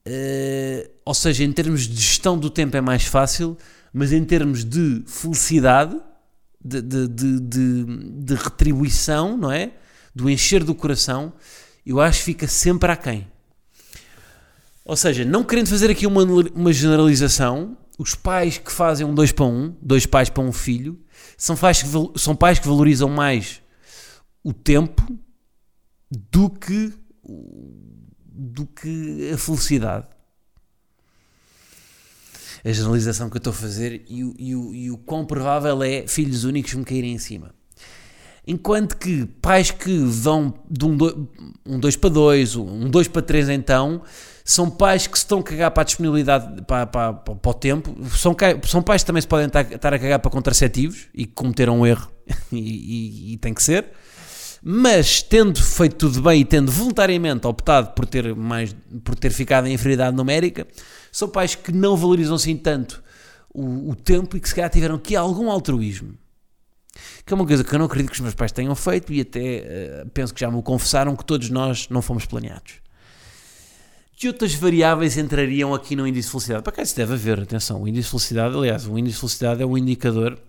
uh, 0.07 0.89
ou 1.05 1.13
seja, 1.13 1.43
em 1.43 1.51
termos 1.51 1.87
de 1.87 1.95
gestão 1.95 2.37
do 2.37 2.49
tempo 2.49 2.75
é 2.75 2.81
mais 2.81 3.05
fácil, 3.05 3.57
mas 3.93 4.11
em 4.11 4.23
termos 4.23 4.65
de 4.65 5.03
felicidade, 5.05 5.99
de, 6.63 6.81
de, 6.81 7.07
de, 7.07 7.39
de, 7.39 7.85
de 8.25 8.35
retribuição, 8.35 9.37
não 9.37 9.51
é? 9.51 9.73
Do 10.15 10.29
encher 10.29 10.63
do 10.63 10.73
coração, 10.73 11.33
eu 11.85 11.99
acho 11.99 12.19
que 12.19 12.25
fica 12.25 12.47
sempre 12.47 12.91
aquém. 12.91 13.27
Ou 14.85 14.95
seja, 14.95 15.23
não 15.23 15.43
querendo 15.43 15.67
fazer 15.69 15.89
aqui 15.89 16.05
uma, 16.05 16.23
uma 16.23 16.73
generalização, 16.73 17.77
os 17.97 18.15
pais 18.15 18.57
que 18.57 18.71
fazem 18.71 19.05
um 19.05 19.13
dois 19.13 19.31
para 19.31 19.45
um, 19.45 19.75
dois 19.81 20.05
pais 20.05 20.29
para 20.29 20.43
um 20.43 20.51
filho, 20.51 20.99
são 21.37 21.55
pais 21.55 21.81
que, 21.81 21.89
são 22.19 22.35
pais 22.35 22.59
que 22.59 22.67
valorizam 22.67 23.09
mais 23.09 23.61
o 24.43 24.51
tempo 24.51 25.17
do 26.11 26.49
que, 26.49 26.93
do 28.25 28.65
que 28.65 29.31
a 29.31 29.37
felicidade. 29.37 30.07
A 32.65 32.71
generalização 32.71 33.29
que 33.29 33.35
eu 33.35 33.39
estou 33.39 33.51
a 33.51 33.55
fazer 33.55 34.05
e 34.07 34.23
o, 34.23 34.35
e, 34.39 34.55
o, 34.55 34.73
e 34.73 34.91
o 34.91 34.97
quão 34.97 35.25
provável 35.25 35.83
é 35.83 36.07
filhos 36.07 36.45
únicos 36.45 36.73
me 36.73 36.85
caírem 36.85 37.13
em 37.13 37.19
cima. 37.19 37.53
Enquanto 38.45 38.97
que 38.97 39.25
pais 39.41 39.71
que 39.71 39.97
vão 39.97 40.53
de 40.69 40.85
um 40.85 40.97
2 40.97 41.15
um 41.65 41.99
para 41.99 42.09
2, 42.09 42.55
um 42.55 42.89
2 42.89 43.07
para 43.07 43.21
3 43.21 43.49
então, 43.49 44.01
são 44.43 44.69
pais 44.69 45.07
que 45.07 45.17
se 45.17 45.23
estão 45.23 45.39
a 45.39 45.43
cagar 45.43 45.71
para 45.71 45.81
a 45.81 45.85
disponibilidade, 45.85 46.61
para, 46.63 46.85
para, 46.85 47.13
para, 47.13 47.49
o 47.49 47.53
tempo, 47.53 47.95
são, 48.09 48.35
são 48.63 48.81
pais 48.81 49.01
que 49.01 49.07
também 49.07 49.21
se 49.21 49.27
podem 49.27 49.47
estar, 49.47 49.61
a 49.61 49.99
cagar 49.99 50.19
para 50.19 50.31
contraceptivos 50.31 51.07
e 51.13 51.25
que 51.25 51.33
cometeram 51.33 51.79
um 51.79 51.85
erro 51.85 52.11
e, 52.51 52.57
e, 52.57 53.33
e, 53.33 53.37
tem 53.37 53.53
que 53.53 53.63
ser, 53.63 53.91
mas 54.61 55.21
tendo 55.21 55.61
feito 55.61 55.95
tudo 55.95 56.21
bem 56.21 56.41
e 56.41 56.45
tendo 56.45 56.71
voluntariamente 56.71 57.47
optado 57.47 57.91
por 57.91 58.05
ter, 58.05 58.35
mais, 58.35 58.75
por 59.03 59.15
ter 59.15 59.31
ficado 59.31 59.67
em 59.67 59.73
inferioridade 59.73 60.15
numérica, 60.15 60.67
são 61.11 61.29
pais 61.29 61.55
que 61.55 61.71
não 61.71 61.95
valorizam 61.95 62.35
assim 62.35 62.57
tanto 62.57 63.01
o, 63.53 63.91
o 63.91 63.95
tempo 63.95 64.35
e 64.35 64.39
que 64.39 64.49
se 64.49 64.55
calhar 64.55 64.69
tiveram 64.69 64.95
aqui 64.95 65.15
algum 65.15 65.49
altruísmo. 65.49 66.17
Que 67.25 67.33
é 67.33 67.35
uma 67.35 67.45
coisa 67.45 67.63
que 67.63 67.73
eu 67.73 67.79
não 67.79 67.85
acredito 67.85 68.11
que 68.11 68.15
os 68.15 68.21
meus 68.21 68.35
pais 68.35 68.51
tenham 68.51 68.75
feito 68.75 69.11
e 69.13 69.21
até 69.21 70.03
uh, 70.03 70.09
penso 70.09 70.33
que 70.33 70.41
já 70.41 70.51
me 70.51 70.61
confessaram 70.61 71.15
que 71.15 71.25
todos 71.25 71.49
nós 71.49 71.87
não 71.89 72.01
fomos 72.01 72.25
planeados. 72.25 72.82
Que 74.23 74.29
outras 74.29 74.55
variáveis 74.55 75.17
entrariam 75.17 75.73
aqui 75.73 75.97
no 75.97 76.07
índice 76.07 76.27
de 76.27 76.31
felicidade? 76.31 76.63
Para 76.63 76.71
cá 76.71 76.81
isso 76.81 76.95
deve 76.95 77.11
haver, 77.11 77.41
atenção, 77.41 77.81
o 77.81 77.87
índice 77.89 78.05
de 78.05 78.11
felicidade, 78.11 78.55
aliás, 78.55 78.87
o 78.87 78.97
índice 78.97 79.15
de 79.15 79.19
felicidade 79.19 79.61
é 79.61 79.65
o 79.65 79.77
indicador 79.77 80.39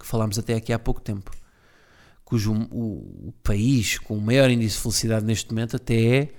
que 0.00 0.06
falámos 0.06 0.38
até 0.38 0.54
aqui 0.54 0.72
há 0.72 0.78
pouco 0.78 1.02
tempo, 1.02 1.30
cujo 2.24 2.54
o, 2.54 3.28
o 3.28 3.34
país 3.42 3.98
com 3.98 4.16
o 4.16 4.22
maior 4.22 4.50
índice 4.50 4.76
de 4.76 4.80
felicidade 4.80 5.26
neste 5.26 5.50
momento 5.50 5.76
até 5.76 6.02
é, 6.02 6.34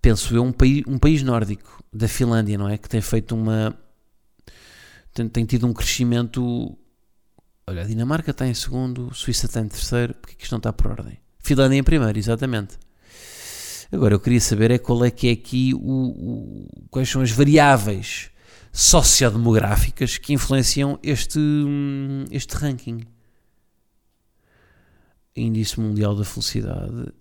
penso 0.00 0.36
eu, 0.36 0.44
um 0.44 0.52
país, 0.52 0.84
um 0.86 1.00
país 1.00 1.20
nórdico, 1.20 1.82
da 1.92 2.06
Finlândia, 2.06 2.56
não 2.56 2.68
é? 2.68 2.78
Que 2.78 2.88
tem 2.88 3.00
feito 3.00 3.34
uma... 3.34 3.76
tem, 5.12 5.28
tem 5.28 5.44
tido 5.44 5.66
um 5.66 5.72
crescimento... 5.72 6.78
Olha, 7.66 7.82
a 7.82 7.84
Dinamarca 7.84 8.30
está 8.30 8.46
em 8.46 8.54
segundo, 8.54 9.12
Suíça 9.12 9.46
está 9.46 9.60
em 9.60 9.66
terceiro, 9.66 10.14
porque 10.14 10.36
que 10.36 10.44
isto 10.44 10.52
não 10.52 10.58
está 10.58 10.72
por 10.72 10.92
ordem? 10.92 11.18
Finlândia 11.40 11.76
em 11.76 11.82
primeiro, 11.82 12.16
exatamente. 12.16 12.85
Agora, 13.90 14.14
eu 14.14 14.20
queria 14.20 14.40
saber 14.40 14.70
é 14.70 14.78
qual 14.78 15.04
é 15.04 15.10
que 15.10 15.28
é 15.28 15.32
aqui 15.32 15.72
o, 15.74 15.78
o 15.78 16.88
quais 16.90 17.08
são 17.08 17.22
as 17.22 17.30
variáveis 17.30 18.30
sociodemográficas 18.72 20.18
que 20.18 20.32
influenciam 20.32 20.98
este, 21.02 21.40
este 22.30 22.54
ranking. 22.56 23.00
Índice 25.34 25.78
Mundial 25.78 26.16
da 26.16 26.24
Felicidade. 26.24 27.12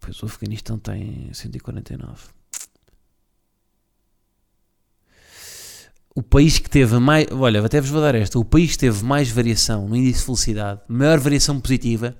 Pois 0.00 0.22
o 0.22 0.26
Afeganistão 0.26 0.78
tem 0.78 1.32
149. 1.32 2.28
O 6.14 6.22
país 6.22 6.58
que 6.58 6.70
teve 6.70 6.98
mais. 6.98 7.26
Olha, 7.32 7.64
até 7.64 7.80
vos 7.80 7.90
vou 7.90 8.00
dar 8.00 8.14
esta. 8.14 8.38
O 8.38 8.44
país 8.44 8.72
que 8.72 8.78
teve 8.78 9.04
mais 9.04 9.30
variação 9.30 9.88
no 9.88 9.96
índice 9.96 10.20
de 10.20 10.26
felicidade, 10.26 10.80
maior 10.88 11.18
variação 11.18 11.60
positiva, 11.60 12.16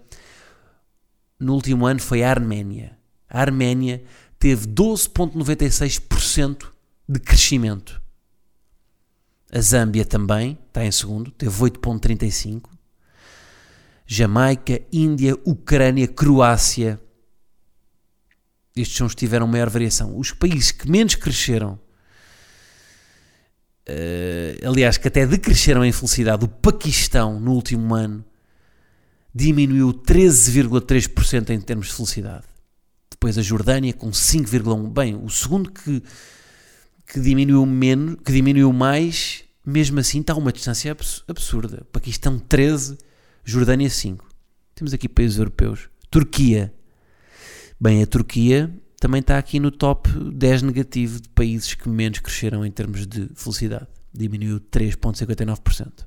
no 1.38 1.54
último 1.54 1.86
ano 1.86 2.00
foi 2.00 2.22
a 2.22 2.30
Arménia 2.30 2.97
a 3.28 3.40
Arménia 3.40 4.02
teve 4.38 4.66
12,96% 4.66 6.66
de 7.08 7.20
crescimento. 7.20 8.00
A 9.52 9.60
Zâmbia 9.60 10.04
também 10.04 10.58
está 10.68 10.84
em 10.84 10.92
segundo, 10.92 11.30
teve 11.30 11.56
8,35%. 11.58 12.64
Jamaica, 14.10 14.80
Índia, 14.90 15.36
Ucrânia, 15.44 16.08
Croácia. 16.08 16.98
Estes 18.74 18.96
são 18.96 19.06
os 19.06 19.14
que 19.14 19.18
tiveram 19.18 19.46
maior 19.46 19.68
variação. 19.68 20.18
Os 20.18 20.32
países 20.32 20.70
que 20.70 20.90
menos 20.90 21.14
cresceram, 21.14 21.78
uh, 23.86 24.66
aliás, 24.66 24.96
que 24.96 25.08
até 25.08 25.26
decresceram 25.26 25.84
em 25.84 25.92
felicidade, 25.92 26.42
o 26.42 26.48
Paquistão, 26.48 27.38
no 27.38 27.52
último 27.52 27.94
ano, 27.94 28.24
diminuiu 29.34 29.92
13,3% 29.92 31.50
em 31.50 31.60
termos 31.60 31.88
de 31.88 31.92
felicidade 31.92 32.46
depois 33.18 33.36
a 33.36 33.42
Jordânia 33.42 33.92
com 33.92 34.10
5,1. 34.10 34.92
Bem, 34.92 35.16
o 35.16 35.28
segundo 35.28 35.72
que, 35.72 36.00
que 37.04 37.20
diminuiu 37.20 37.66
menos, 37.66 38.16
que 38.24 38.30
diminuiu 38.30 38.72
mais, 38.72 39.42
mesmo 39.66 39.98
assim 39.98 40.20
está 40.20 40.36
uma 40.36 40.52
distância 40.52 40.96
absurda. 41.26 41.84
Paquistão 41.90 42.38
13, 42.38 42.96
Jordânia 43.44 43.90
5. 43.90 44.24
Temos 44.72 44.94
aqui 44.94 45.08
países 45.08 45.36
europeus. 45.36 45.90
Turquia. 46.08 46.72
Bem, 47.80 48.04
a 48.04 48.06
Turquia 48.06 48.72
também 49.00 49.18
está 49.18 49.36
aqui 49.36 49.58
no 49.58 49.72
top 49.72 50.08
10 50.10 50.62
negativo 50.62 51.20
de 51.20 51.28
países 51.30 51.74
que 51.74 51.88
menos 51.88 52.20
cresceram 52.20 52.64
em 52.64 52.70
termos 52.70 53.04
de 53.04 53.28
felicidade. 53.34 53.88
Diminuiu 54.14 54.60
3,59%. 54.60 56.06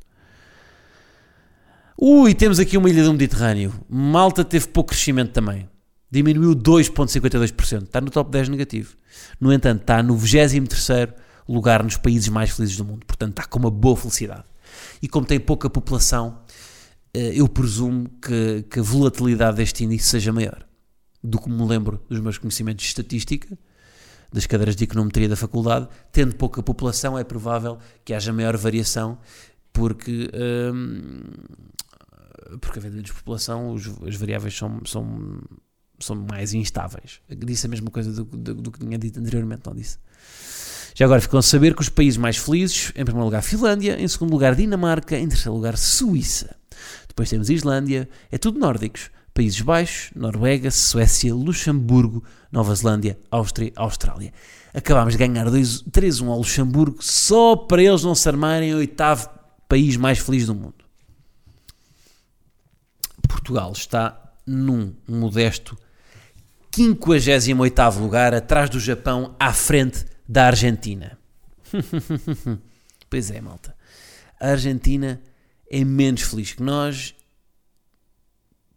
Ui, 1.97 2.33
temos 2.33 2.57
aqui 2.57 2.77
uma 2.77 2.89
ilha 2.89 3.03
do 3.03 3.11
Mediterrâneo. 3.11 3.73
Malta 3.89 4.45
teve 4.45 4.69
pouco 4.69 4.91
crescimento 4.91 5.33
também 5.33 5.69
diminuiu 6.11 6.53
2,52%. 6.53 7.83
Está 7.83 8.01
no 8.01 8.11
top 8.11 8.29
10 8.29 8.49
negativo. 8.49 8.95
No 9.39 9.51
entanto, 9.53 9.81
está 9.81 10.03
no 10.03 10.15
23 10.17 11.09
lugar 11.47 11.83
nos 11.83 11.97
países 11.97 12.27
mais 12.27 12.51
felizes 12.51 12.77
do 12.77 12.85
mundo. 12.85 13.05
Portanto, 13.05 13.31
está 13.31 13.45
com 13.45 13.59
uma 13.59 13.71
boa 13.71 13.95
felicidade. 13.95 14.43
E 15.01 15.07
como 15.07 15.25
tem 15.25 15.39
pouca 15.39 15.69
população, 15.69 16.39
eh, 17.13 17.33
eu 17.33 17.47
presumo 17.47 18.09
que, 18.21 18.65
que 18.69 18.79
a 18.79 18.83
volatilidade 18.83 19.57
deste 19.57 19.83
índice 19.83 20.07
seja 20.07 20.31
maior. 20.31 20.65
Do 21.23 21.39
que 21.39 21.49
me 21.49 21.65
lembro 21.65 22.01
dos 22.09 22.19
meus 22.19 22.37
conhecimentos 22.37 22.83
de 22.83 22.89
estatística, 22.89 23.57
das 24.33 24.47
cadeiras 24.47 24.75
de 24.75 24.85
econometria 24.85 25.29
da 25.29 25.35
faculdade, 25.35 25.87
tendo 26.11 26.35
pouca 26.35 26.63
população, 26.63 27.17
é 27.17 27.23
provável 27.23 27.77
que 28.03 28.13
haja 28.13 28.33
maior 28.33 28.57
variação, 28.57 29.17
porque. 29.71 30.29
Hum, 30.33 31.21
porque 32.59 32.79
havendo 32.79 32.95
menos 32.95 33.11
população, 33.11 33.71
os, 33.71 33.87
as 34.05 34.15
variáveis 34.15 34.57
são, 34.57 34.81
são 34.85 35.41
são 36.01 36.15
mais 36.15 36.53
instáveis. 36.53 37.19
Disse 37.29 37.65
a 37.65 37.69
mesma 37.69 37.89
coisa 37.89 38.11
do, 38.11 38.23
do, 38.23 38.55
do 38.55 38.71
que 38.71 38.79
tinha 38.79 38.97
dito 38.97 39.19
anteriormente, 39.19 39.61
não 39.65 39.73
disse? 39.73 39.97
Já 40.93 41.05
agora 41.05 41.21
ficam 41.21 41.39
a 41.39 41.43
saber 41.43 41.73
que 41.73 41.81
os 41.81 41.89
países 41.89 42.17
mais 42.17 42.37
felizes, 42.37 42.91
em 42.95 43.05
primeiro 43.05 43.25
lugar 43.25 43.41
Finlândia, 43.41 43.99
em 43.99 44.07
segundo 44.07 44.31
lugar 44.31 44.55
Dinamarca, 44.55 45.17
em 45.17 45.27
terceiro 45.27 45.55
lugar 45.55 45.77
Suíça. 45.77 46.55
Depois 47.07 47.29
temos 47.29 47.49
Islândia, 47.49 48.09
é 48.31 48.37
tudo 48.37 48.59
nórdicos. 48.59 49.09
Países 49.33 49.61
Baixos, 49.61 50.11
Noruega, 50.13 50.69
Suécia, 50.69 51.33
Luxemburgo, 51.33 52.21
Nova 52.51 52.75
Zelândia, 52.75 53.17
Áustria, 53.29 53.71
Austrália. 53.77 54.33
Acabámos 54.73 55.13
de 55.13 55.19
ganhar 55.19 55.47
3-1 55.47 56.27
ao 56.27 56.37
Luxemburgo 56.37 56.97
só 57.01 57.55
para 57.55 57.81
eles 57.81 58.03
não 58.03 58.13
se 58.13 58.27
armarem 58.27 58.73
o 58.73 58.77
oitavo 58.77 59.29
país 59.69 59.95
mais 59.95 60.19
feliz 60.19 60.47
do 60.47 60.55
mundo. 60.55 60.83
Portugal 63.27 63.71
está 63.71 64.33
num 64.45 64.93
modesto 65.07 65.77
58 66.73 67.99
lugar, 67.99 68.33
atrás 68.33 68.69
do 68.69 68.79
Japão, 68.79 69.35
à 69.39 69.51
frente 69.53 70.05
da 70.27 70.47
Argentina. 70.47 71.17
pois 73.09 73.29
é, 73.29 73.41
malta. 73.41 73.75
A 74.39 74.49
Argentina 74.49 75.21
é 75.69 75.83
menos 75.83 76.21
feliz 76.21 76.53
que 76.53 76.63
nós. 76.63 77.13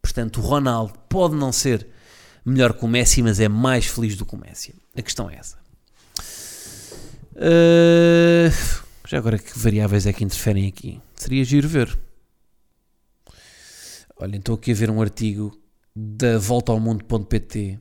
Portanto, 0.02 0.40
o 0.40 0.42
Ronaldo 0.42 0.98
pode 1.08 1.34
não 1.34 1.52
ser 1.52 1.86
melhor 2.44 2.74
que 2.74 2.84
o 2.84 2.88
Messi, 2.88 3.22
mas 3.22 3.40
é 3.40 3.48
mais 3.48 3.86
feliz 3.86 4.16
do 4.16 4.26
que 4.26 4.34
o 4.34 4.38
Messi. 4.38 4.74
A 4.96 5.02
questão 5.02 5.30
é 5.30 5.36
essa. 5.36 5.56
Uh, 7.36 8.50
já 9.06 9.18
agora, 9.18 9.38
que 9.38 9.58
variáveis 9.58 10.06
é 10.06 10.12
que 10.12 10.24
interferem 10.24 10.66
aqui? 10.68 11.00
Seria 11.14 11.44
giro 11.44 11.68
ver. 11.68 11.98
Olha, 14.16 14.36
estou 14.36 14.54
aqui 14.54 14.72
a 14.72 14.74
ver 14.74 14.90
um 14.90 15.00
artigo 15.00 15.56
da 15.94 16.38
volta 16.38 16.72
ao 16.72 16.78
mundo.pt 16.78 17.80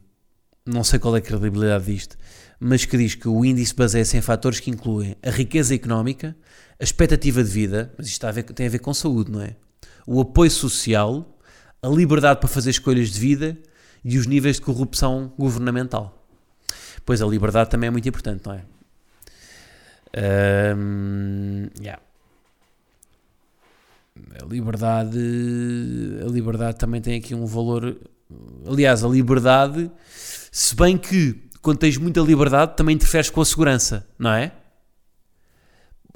não 0.65 0.83
sei 0.83 0.99
qual 0.99 1.15
é 1.15 1.19
a 1.19 1.21
credibilidade 1.21 1.85
disto, 1.85 2.17
mas 2.59 2.85
que 2.85 2.97
diz 2.97 3.15
que 3.15 3.27
o 3.27 3.43
índice 3.43 3.75
baseia-se 3.75 4.15
em 4.17 4.21
fatores 4.21 4.59
que 4.59 4.69
incluem 4.69 5.17
a 5.21 5.29
riqueza 5.29 5.75
económica, 5.75 6.35
a 6.79 6.83
expectativa 6.83 7.43
de 7.43 7.49
vida, 7.49 7.93
mas 7.97 8.07
isto 8.07 8.25
a 8.25 8.31
ver, 8.31 8.43
tem 8.43 8.67
a 8.67 8.69
ver 8.69 8.79
com 8.79 8.93
saúde, 8.93 9.31
não 9.31 9.41
é? 9.41 9.55
O 10.07 10.21
apoio 10.21 10.49
social, 10.49 11.37
a 11.81 11.87
liberdade 11.87 12.39
para 12.39 12.47
fazer 12.47 12.69
escolhas 12.69 13.09
de 13.09 13.19
vida 13.19 13.57
e 14.03 14.17
os 14.17 14.25
níveis 14.25 14.55
de 14.55 14.61
corrupção 14.61 15.33
governamental. 15.37 16.25
Pois 17.05 17.21
a 17.21 17.25
liberdade 17.25 17.69
também 17.69 17.87
é 17.87 17.91
muito 17.91 18.07
importante, 18.07 18.43
não 18.45 18.53
é? 18.53 18.63
Um, 20.75 21.67
yeah. 21.79 22.01
A 24.41 24.45
liberdade, 24.45 25.17
a 26.21 26.29
liberdade 26.29 26.77
também 26.77 27.01
tem 27.01 27.17
aqui 27.17 27.33
um 27.33 27.45
valor. 27.45 27.97
Aliás, 28.65 29.03
a 29.03 29.07
liberdade 29.07 29.91
se 30.53 30.75
bem 30.75 30.99
que, 30.99 31.49
quando 31.63 31.79
tens 31.79 31.97
muita 31.97 32.21
liberdade, 32.21 32.77
também 32.77 32.93
interferes 32.93 33.27
com 33.31 33.41
a 33.41 33.45
segurança, 33.45 34.07
não 34.19 34.29
é? 34.29 34.51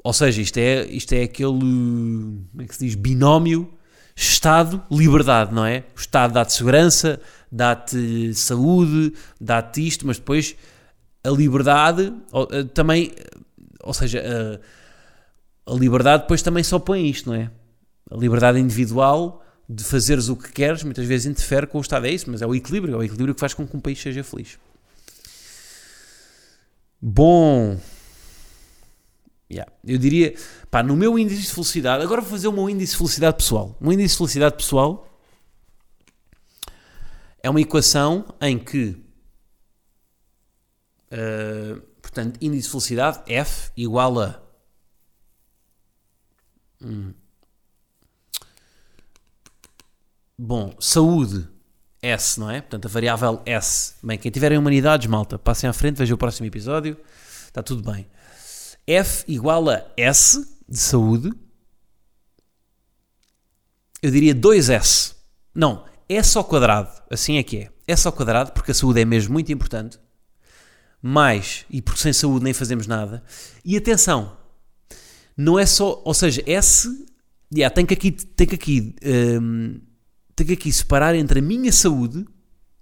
Ou 0.04 0.12
seja, 0.12 0.40
isto 0.40 0.56
é, 0.58 0.86
isto 0.86 1.12
é 1.12 1.24
aquele, 1.24 1.58
como 1.58 2.62
é 2.62 2.64
que 2.64 2.76
se 2.76 2.86
diz, 2.86 2.94
binómio 2.94 3.68
Estado-liberdade, 4.14 5.52
não 5.52 5.66
é? 5.66 5.84
O 5.96 5.98
Estado 5.98 6.34
dá-te 6.34 6.52
segurança, 6.52 7.20
dá-te 7.50 8.32
saúde, 8.32 9.12
dá-te 9.40 9.84
isto, 9.84 10.06
mas 10.06 10.18
depois 10.18 10.54
a 11.24 11.30
liberdade 11.30 12.14
eh, 12.52 12.62
também, 12.72 13.10
ou 13.82 13.92
seja, 13.92 14.22
a, 15.66 15.72
a 15.72 15.74
liberdade 15.74 16.22
depois 16.22 16.42
também 16.42 16.62
só 16.62 16.78
põe 16.78 17.08
isto, 17.08 17.28
não 17.28 17.34
é? 17.34 17.50
A 18.08 18.16
liberdade 18.16 18.60
individual 18.60 19.42
de 19.68 19.84
fazeres 19.84 20.28
o 20.28 20.36
que 20.36 20.50
queres, 20.50 20.82
muitas 20.82 21.04
vezes 21.04 21.26
interfere 21.26 21.66
com 21.66 21.78
o 21.78 21.80
Estado. 21.80 22.06
É 22.06 22.10
isso, 22.10 22.30
mas 22.30 22.40
é 22.40 22.46
o 22.46 22.54
equilíbrio, 22.54 22.94
é 22.94 22.96
o 22.96 23.02
equilíbrio 23.02 23.34
que 23.34 23.40
faz 23.40 23.52
com 23.52 23.66
que 23.66 23.76
um 23.76 23.80
país 23.80 24.00
seja 24.00 24.24
feliz. 24.24 24.58
Bom, 27.00 27.78
yeah. 29.50 29.70
eu 29.84 29.98
diria, 29.98 30.34
pá, 30.70 30.82
no 30.82 30.96
meu 30.96 31.18
índice 31.18 31.42
de 31.42 31.52
felicidade, 31.52 32.02
agora 32.02 32.20
vou 32.22 32.30
fazer 32.30 32.50
meu 32.50 32.68
índice 32.68 32.92
de 32.92 32.98
felicidade 32.98 33.36
pessoal. 33.36 33.76
Meu 33.80 33.92
índice 33.92 34.14
de 34.14 34.18
felicidade 34.18 34.56
pessoal 34.56 35.06
é 37.42 37.50
uma 37.50 37.60
equação 37.60 38.34
em 38.40 38.58
que, 38.58 38.96
uh, 41.12 41.80
portanto, 42.00 42.38
índice 42.40 42.64
de 42.64 42.70
felicidade 42.70 43.22
F 43.32 43.70
igual 43.76 44.20
a. 44.20 44.42
Hum, 46.82 47.12
Bom, 50.40 50.72
saúde, 50.78 51.48
S, 52.00 52.38
não 52.38 52.48
é? 52.48 52.60
Portanto, 52.60 52.86
a 52.86 52.88
variável 52.88 53.42
S. 53.44 53.94
Bem, 54.00 54.16
quem 54.16 54.30
tiver 54.30 54.52
em 54.52 54.58
humanidades, 54.58 55.08
malta, 55.08 55.36
passem 55.36 55.68
à 55.68 55.72
frente, 55.72 55.96
vejam 55.96 56.14
o 56.14 56.18
próximo 56.18 56.46
episódio. 56.46 56.96
Está 57.46 57.60
tudo 57.60 57.82
bem. 57.90 58.06
F 58.86 59.24
igual 59.26 59.68
a 59.68 59.84
S, 59.96 60.46
de 60.68 60.78
saúde. 60.78 61.32
Eu 64.00 64.12
diria 64.12 64.32
2S. 64.32 65.16
Não, 65.52 65.84
S 66.08 66.38
ao 66.38 66.44
quadrado. 66.44 67.02
Assim 67.10 67.36
é 67.36 67.42
que 67.42 67.56
é. 67.56 67.72
S 67.88 68.06
ao 68.06 68.12
quadrado, 68.12 68.52
porque 68.52 68.70
a 68.70 68.74
saúde 68.74 69.00
é 69.00 69.04
mesmo 69.04 69.32
muito 69.32 69.50
importante. 69.50 69.98
Mais, 71.02 71.66
e 71.68 71.82
porque 71.82 72.00
sem 72.00 72.12
saúde 72.12 72.44
nem 72.44 72.52
fazemos 72.54 72.86
nada. 72.86 73.24
E 73.64 73.76
atenção, 73.76 74.36
não 75.36 75.58
é 75.58 75.66
só, 75.66 76.00
ou 76.04 76.14
seja, 76.14 76.44
S, 76.46 76.88
yeah, 77.52 77.74
tem 77.74 77.84
que 77.84 77.94
aqui, 77.94 78.12
tem 78.12 78.46
que 78.46 78.54
aqui 78.54 78.94
um, 79.40 79.80
tenho 80.44 80.52
aqui 80.52 80.72
separar 80.72 81.14
entre 81.14 81.40
a 81.40 81.42
minha 81.42 81.72
saúde 81.72 82.24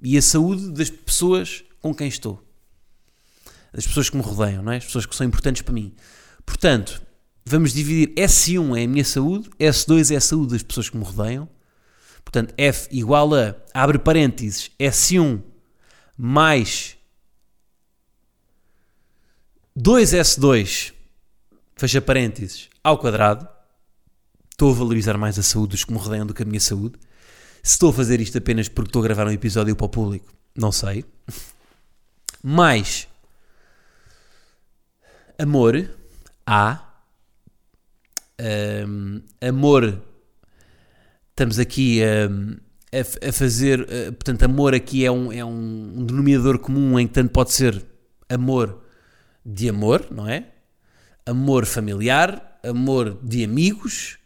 e 0.02 0.16
a 0.16 0.22
saúde 0.22 0.70
das 0.72 0.90
pessoas 0.90 1.64
com 1.80 1.94
quem 1.94 2.08
estou. 2.08 2.42
Das 3.72 3.86
pessoas 3.86 4.10
que 4.10 4.16
me 4.16 4.22
rodeiam, 4.22 4.62
não 4.62 4.72
é? 4.72 4.76
As 4.76 4.84
pessoas 4.84 5.06
que 5.06 5.16
são 5.16 5.26
importantes 5.26 5.62
para 5.62 5.74
mim. 5.74 5.94
Portanto, 6.44 7.02
vamos 7.44 7.72
dividir 7.72 8.14
S1 8.14 8.78
é 8.78 8.84
a 8.84 8.88
minha 8.88 9.04
saúde, 9.04 9.50
S2 9.58 10.12
é 10.12 10.16
a 10.16 10.20
saúde 10.20 10.52
das 10.52 10.62
pessoas 10.62 10.88
que 10.88 10.96
me 10.96 11.04
rodeiam. 11.04 11.48
Portanto, 12.24 12.54
F 12.56 12.88
igual 12.90 13.34
a, 13.34 13.54
abre 13.72 13.98
parênteses, 13.98 14.70
S1 14.78 15.42
mais 16.16 16.96
2S2, 19.78 20.92
fecha 21.76 22.00
parênteses, 22.00 22.68
ao 22.82 22.98
quadrado. 22.98 23.46
Estou 24.50 24.72
a 24.72 24.74
valorizar 24.74 25.18
mais 25.18 25.38
a 25.38 25.42
saúde 25.42 25.72
dos 25.72 25.84
que 25.84 25.92
me 25.92 25.98
rodeiam 25.98 26.26
do 26.26 26.32
que 26.32 26.42
a 26.42 26.46
minha 26.46 26.60
saúde. 26.60 26.98
Se 27.66 27.72
estou 27.72 27.90
a 27.90 27.92
fazer 27.92 28.20
isto 28.20 28.38
apenas 28.38 28.68
porque 28.68 28.90
estou 28.90 29.02
a 29.02 29.06
gravar 29.06 29.26
um 29.26 29.32
episódio 29.32 29.74
para 29.74 29.86
o 29.86 29.88
público, 29.88 30.32
não 30.56 30.70
sei. 30.70 31.04
Mais 32.40 33.08
amor, 35.36 35.90
A. 36.46 37.02
Um, 38.40 39.20
amor, 39.40 40.00
estamos 41.30 41.58
aqui 41.58 42.02
um, 42.30 42.56
a, 42.92 43.28
a, 43.28 43.32
fazer. 43.32 43.80
Uh, 43.80 44.12
portanto, 44.12 44.44
amor 44.44 44.72
aqui 44.72 45.04
é, 45.04 45.10
um, 45.10 45.32
é 45.32 45.44
um 45.44 46.06
denominador 46.06 46.60
comum 46.60 47.00
em 47.00 47.08
que 47.08 47.14
tanto 47.14 47.32
pode 47.32 47.52
ser 47.52 47.84
amor 48.28 48.80
de 49.44 49.68
amor, 49.68 50.06
não 50.12 50.28
é? 50.28 50.52
Amor 51.26 51.66
familiar, 51.66 52.60
amor 52.62 53.18
de 53.24 53.42
amigos. 53.42 54.18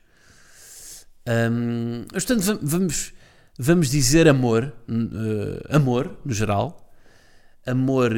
Um, 1.26 2.04
portanto, 2.12 2.60
vamos 2.60 3.14
vamos 3.60 3.90
dizer 3.90 4.26
amor, 4.26 4.72
uh, 4.88 5.76
amor 5.76 6.18
no 6.24 6.32
geral, 6.32 6.90
amor. 7.66 8.12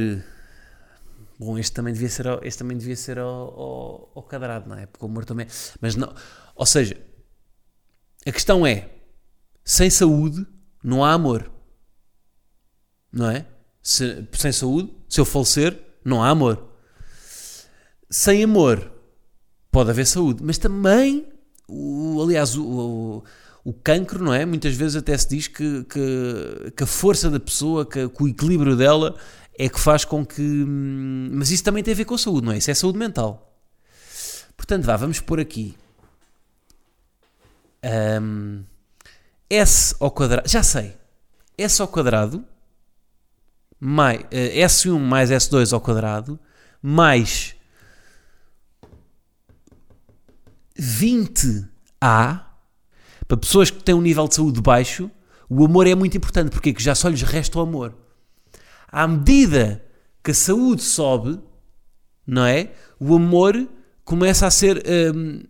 Bom, 1.37 1.59
este 1.59 1.72
também 1.72 1.92
devia 1.92 2.09
ser, 2.09 2.26
este 2.42 2.59
também 2.59 2.78
devia 2.78 2.94
ser 2.94 3.18
ao, 3.18 3.28
ao, 3.28 4.12
ao 4.14 4.22
quadrado, 4.22 4.68
não 4.68 4.76
é? 4.76 4.87
Porque 4.87 5.05
o 5.05 5.09
amor 5.09 5.24
também. 5.24 5.48
Mas 5.81 5.96
não. 5.96 6.14
Ou 6.55 6.64
seja, 6.64 6.96
a 8.24 8.31
questão 8.31 8.64
é: 8.64 8.88
sem 9.64 9.90
saúde 9.90 10.46
não 10.83 11.05
há 11.05 11.12
amor. 11.12 11.50
Não 13.12 13.28
é? 13.28 13.44
Se, 13.83 14.26
sem 14.33 14.52
saúde, 14.52 14.94
se 15.09 15.20
eu 15.20 15.24
falecer, 15.24 15.76
não 16.05 16.22
há 16.22 16.28
amor. 16.28 16.68
Sem 18.09 18.44
amor, 18.44 18.92
pode 19.72 19.90
haver 19.90 20.07
saúde. 20.07 20.42
Mas 20.44 20.57
também, 20.57 21.26
o, 21.68 22.22
aliás, 22.22 22.57
o, 22.57 22.64
o 22.64 23.24
o 23.64 23.72
cancro, 23.72 24.22
não 24.22 24.35
é? 24.35 24.44
Muitas 24.44 24.75
vezes 24.75 24.96
até 24.96 25.16
se 25.16 25.29
diz 25.29 25.48
que, 25.48 25.85
que, 25.85 26.72
que 26.77 26.83
a 26.83 26.87
força 26.87 27.31
da 27.31 27.38
pessoa, 27.38 27.87
que, 27.87 28.09
que, 28.09 28.22
o 28.22 28.29
equilíbrio 28.29 28.77
dela 28.77 29.16
é 29.59 29.68
que 29.68 29.79
faz 29.79 30.05
com 30.05 30.27
que. 30.27 30.42
Hum, 30.42 31.31
mas 31.33 31.51
isso 31.51 31.62
também 31.62 31.83
tem 31.83 31.92
a 31.92 31.96
ver 31.96 32.05
com 32.05 32.14
a 32.14 32.18
saúde, 32.18 32.46
não 32.46 32.53
é? 32.53 32.59
Isso 32.59 32.70
é 32.70 32.75
saúde 32.75 32.98
mental. 32.98 33.57
Portanto, 34.57 34.85
vá, 34.85 34.96
vamos 34.96 35.20
pôr 35.20 35.40
aqui. 35.40 35.77
Um, 38.20 38.64
S 39.48 39.94
ao 40.01 40.11
quadrado. 40.11 40.48
Já 40.48 40.62
sei. 40.62 40.96
S 41.57 41.81
ao 41.81 41.88
quadrado. 41.88 42.44
Mais, 43.79 44.20
uh, 44.20 44.27
S1 44.31 44.98
mais 44.98 45.31
S2 45.31 45.72
ao 45.72 45.81
quadrado. 45.81 46.38
Mais 46.81 47.55
20A 50.79 52.52
para 53.33 53.38
pessoas 53.38 53.71
que 53.71 53.83
têm 53.83 53.95
um 53.95 54.03
nível 54.03 54.29
de 54.29 54.35
saúde 54.35 54.61
baixo, 54.61 55.11
o 55.49 55.64
amor 55.64 55.87
é 55.87 55.95
muito 55.95 56.14
importante, 56.14 56.51
porque 56.51 56.75
já 56.77 56.95
só 56.95 57.09
lhes 57.09 57.23
resta 57.23 57.59
o 57.59 57.62
amor. 57.62 57.97
À 58.87 59.09
medida 59.09 59.83
que 60.23 60.33
a 60.33 60.35
saúde 60.35 60.83
sobe, 60.83 61.40
não 62.27 62.45
é? 62.45 62.73
O 63.01 63.14
amor 63.14 63.66
começa 64.05 64.47
a 64.47 64.51
ser. 64.51 64.85
Um, 65.16 65.45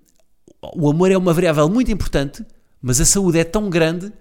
o 0.77 0.89
amor 0.89 1.11
é 1.11 1.19
uma 1.19 1.35
variável 1.35 1.69
muito 1.69 1.91
importante, 1.91 2.47
mas 2.81 3.01
a 3.01 3.05
saúde 3.05 3.41
é 3.41 3.43
tão 3.43 3.69
grande 3.69 4.13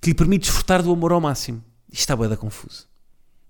que 0.00 0.08
lhe 0.08 0.14
permite 0.14 0.44
desfrutar 0.44 0.82
do 0.82 0.90
amor 0.90 1.12
ao 1.12 1.20
máximo. 1.20 1.62
Isto 1.90 2.00
está 2.00 2.16
bem 2.16 2.30
da 2.30 2.36
confuso. 2.38 2.88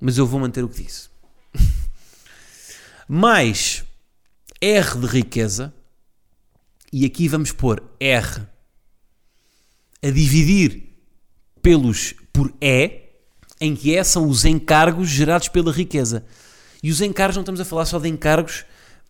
Mas 0.01 0.19
eu 0.19 0.27
vou 0.27 0.41
manter 0.41 0.65
o 0.65 0.69
que 0.69 0.83
disse. 0.83 1.09
Mais 3.07 3.85
R 4.61 4.99
de 4.99 5.07
riqueza, 5.07 5.73
e 6.93 7.07
aqui 7.07 7.29
vamos 7.29 7.53
pôr 7.53 7.81
R 8.01 8.51
a 10.03 10.11
dividir 10.11 10.95
pelos 11.61 12.15
por 12.33 12.53
E, 12.61 13.03
em 13.61 13.77
que 13.77 13.97
E 13.97 14.05
são 14.05 14.29
os 14.29 14.45
encargos 14.45 15.09
gerados 15.09 15.49
pela 15.49 15.73
riqueza. 15.73 16.25
E 16.83 16.91
os 16.91 17.01
encargos 17.01 17.37
não 17.37 17.43
estamos 17.43 17.61
a 17.61 17.65
falar 17.65 17.85
só 17.85 17.99
de 17.99 18.09
encargos 18.09 18.65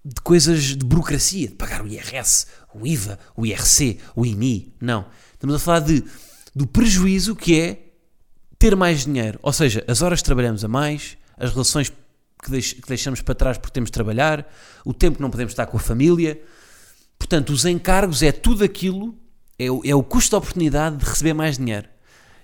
de 0.05 0.21
coisas 0.21 0.77
de 0.77 0.85
burocracia, 0.85 1.49
de 1.49 1.55
pagar 1.55 1.83
o 1.83 1.87
IRS, 1.87 2.47
o 2.75 2.87
IVA, 2.87 3.19
o 3.37 3.47
IRC, 3.47 3.99
o 4.17 4.27
IMI. 4.27 4.75
Não. 4.81 5.07
Estamos 5.33 5.57
a 5.57 5.59
falar 5.59 5.81
de, 5.81 6.05
do 6.55 6.67
prejuízo 6.67 7.37
que 7.37 7.59
é 7.59 7.87
ter 8.59 8.77
mais 8.77 9.05
dinheiro. 9.05 9.39
Ou 9.43 9.53
seja, 9.53 9.85
as 9.87 10.03
horas 10.03 10.21
que 10.21 10.25
trabalhamos 10.25 10.65
a 10.65 10.69
mais, 10.69 11.17
as 11.37 11.53
relações 11.53 11.91
que, 12.43 12.51
deix, 12.51 12.73
que 12.73 12.89
deixamos 12.89 13.23
para 13.23 13.35
trás 13.35 13.59
porque 13.59 13.73
temos 13.73 13.89
de 13.89 13.93
trabalhar, 13.93 14.53
o 14.85 14.93
tempo 14.93 15.17
que 15.17 15.23
não 15.23 15.31
podemos 15.31 15.53
estar 15.53 15.67
com 15.67 15.77
a 15.77 15.81
família. 15.81 16.43
Portanto, 17.17 17.51
os 17.51 17.65
encargos 17.65 18.23
é 18.23 18.33
tudo 18.33 18.65
aquilo, 18.65 19.17
é 19.67 19.71
o, 19.71 19.81
é 19.85 19.95
o 19.95 20.03
custo 20.03 20.31
de 20.31 20.37
oportunidade 20.37 20.97
de 20.97 21.05
receber 21.05 21.35
mais 21.35 21.59
dinheiro. 21.59 21.89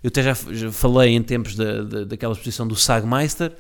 Eu 0.03 0.09
até 0.09 0.23
já, 0.23 0.35
já 0.53 0.71
falei 0.71 1.15
em 1.15 1.23
tempos 1.23 1.55
da, 1.55 1.83
da, 1.83 2.05
daquela 2.05 2.33
exposição 2.33 2.67
do 2.67 2.77
Sagmeister, 2.77 3.53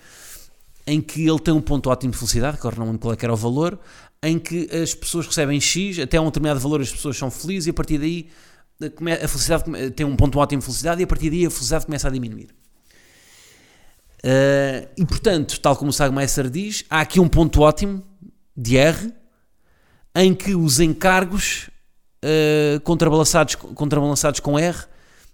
em 0.86 1.00
que 1.00 1.26
ele 1.26 1.38
tem 1.38 1.52
um 1.52 1.60
ponto 1.60 1.90
ótimo 1.90 2.12
de 2.12 2.18
felicidade, 2.18 2.56
que 2.56 2.60
agora 2.60 2.76
não 2.76 2.86
lembro 2.86 3.00
qual 3.00 3.14
é 3.14 3.16
era 3.20 3.32
o 3.32 3.36
valor, 3.36 3.78
em 4.22 4.38
que 4.38 4.68
as 4.74 4.94
pessoas 4.94 5.26
recebem 5.26 5.60
X, 5.60 5.98
até 5.98 6.20
um 6.20 6.26
determinado 6.26 6.60
valor 6.60 6.80
as 6.80 6.90
pessoas 6.90 7.16
são 7.16 7.30
felizes 7.30 7.66
e 7.66 7.70
a 7.70 7.74
partir 7.74 7.98
daí 7.98 8.28
a 9.22 9.28
felicidade 9.28 9.90
tem 9.92 10.06
um 10.06 10.16
ponto 10.16 10.38
ótimo 10.38 10.60
de 10.60 10.66
felicidade 10.66 11.00
e 11.00 11.04
a 11.04 11.06
partir 11.06 11.30
daí 11.30 11.46
a 11.46 11.50
felicidade 11.50 11.86
começa 11.86 12.08
a 12.08 12.10
diminuir. 12.10 12.48
Uh, 14.24 14.88
e 14.96 15.06
portanto, 15.06 15.60
tal 15.60 15.76
como 15.76 15.90
o 15.90 15.92
Sagmeister 15.92 16.50
diz, 16.50 16.84
há 16.90 17.00
aqui 17.00 17.20
um 17.20 17.28
ponto 17.28 17.60
ótimo 17.60 18.02
de 18.56 18.76
R 18.76 19.12
em 20.14 20.34
que 20.34 20.54
os 20.54 20.80
encargos 20.80 21.70
uh, 22.24 22.80
contrabalançados, 22.80 23.54
contrabalançados 23.54 24.40
com 24.40 24.58
R 24.58 24.76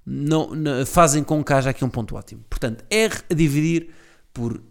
não, 0.06 0.54
não, 0.54 0.84
fazem 0.84 1.24
com 1.24 1.42
que 1.42 1.52
haja 1.52 1.70
aqui 1.70 1.84
um 1.84 1.88
ponto 1.88 2.14
ótimo. 2.16 2.44
Portanto, 2.48 2.84
R 2.90 3.22
a 3.30 3.34
dividir 3.34 3.88
por 4.32 4.62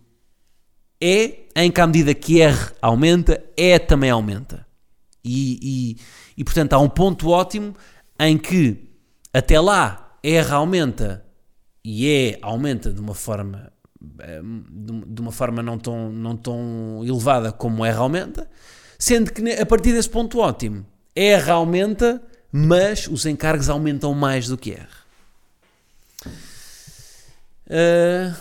E, 1.02 1.48
em 1.56 1.72
que 1.72 1.82
à 1.82 1.88
medida 1.88 2.14
que 2.14 2.42
R 2.42 2.72
aumenta, 2.82 3.44
E 3.58 3.80
também 3.80 4.10
aumenta. 4.10 4.66
E, 5.24 5.60
e, 5.62 5.98
e 6.38 6.44
portanto 6.44 6.74
há 6.74 6.80
um 6.80 6.90
ponto 6.90 7.30
ótimo 7.30 7.74
em 8.20 8.38
que 8.38 8.90
até 9.34 9.60
lá 9.60 10.18
R 10.22 10.52
aumenta 10.52 11.26
e 11.84 12.06
E 12.06 12.38
aumenta 12.42 12.92
de 12.92 13.00
uma 13.00 13.16
forma 13.16 13.72
eh, 14.20 14.42
de 14.42 15.22
uma 15.22 15.32
forma 15.32 15.64
não 15.64 15.78
tão, 15.78 16.12
não 16.12 16.36
tão 16.36 17.02
elevada 17.06 17.54
como 17.54 17.86
R 17.86 17.98
aumenta, 17.98 18.50
sendo 19.00 19.32
que 19.32 19.50
a 19.50 19.66
partir 19.66 19.94
desse 19.94 20.10
ponto 20.10 20.40
ótimo 20.40 20.86
R 21.16 21.52
aumenta, 21.52 22.22
mas 22.52 23.08
os 23.08 23.26
encargos 23.26 23.70
aumentam 23.70 24.14
mais 24.14 24.48
do 24.48 24.58
que 24.58 24.72
R. 24.72 24.88
Uh, 27.66 28.36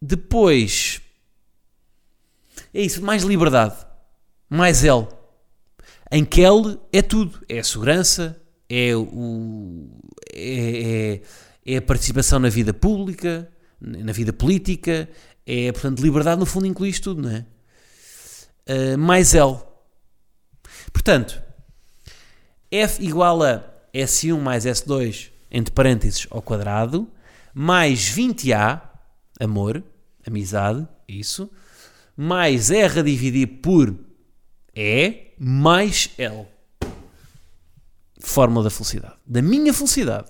depois 0.00 1.00
é 2.72 2.82
isso, 2.82 3.02
mais 3.02 3.22
liberdade, 3.22 3.74
mais 4.48 4.84
L. 4.84 5.08
Em 6.10 6.24
que 6.24 6.42
L 6.42 6.78
é 6.92 7.02
tudo: 7.02 7.40
é 7.48 7.58
a 7.58 7.64
segurança, 7.64 8.40
é, 8.68 8.94
o, 8.94 9.88
é, 10.32 11.20
é, 11.66 11.72
é 11.74 11.76
a 11.76 11.82
participação 11.82 12.38
na 12.38 12.48
vida 12.48 12.72
pública, 12.72 13.50
na 13.80 14.12
vida 14.12 14.32
política, 14.32 15.08
é, 15.46 15.72
portanto, 15.72 16.00
liberdade 16.00 16.38
no 16.38 16.46
fundo 16.46 16.66
inclui 16.66 16.90
isto 16.90 17.10
tudo, 17.14 17.22
não 17.22 17.30
é? 17.30 17.44
Uh, 18.68 18.98
mais 18.98 19.34
L. 19.34 19.58
Portanto, 20.92 21.42
F 22.70 23.02
igual 23.02 23.42
a 23.42 23.64
S1 23.92 24.38
mais 24.38 24.64
S2 24.64 25.30
entre 25.50 25.74
parênteses 25.74 26.26
ao 26.30 26.40
quadrado, 26.40 27.08
mais 27.52 28.14
20A, 28.14 28.80
amor, 29.40 29.82
amizade, 30.26 30.86
isso, 31.08 31.50
mais 32.16 32.70
R 32.70 33.00
a 33.00 33.02
dividir 33.02 33.46
por 33.60 33.94
E, 34.74 35.34
mais 35.38 36.10
L. 36.16 36.46
Fórmula 38.20 38.64
da 38.64 38.70
felicidade. 38.70 39.14
Da 39.26 39.42
minha 39.42 39.72
felicidade. 39.72 40.28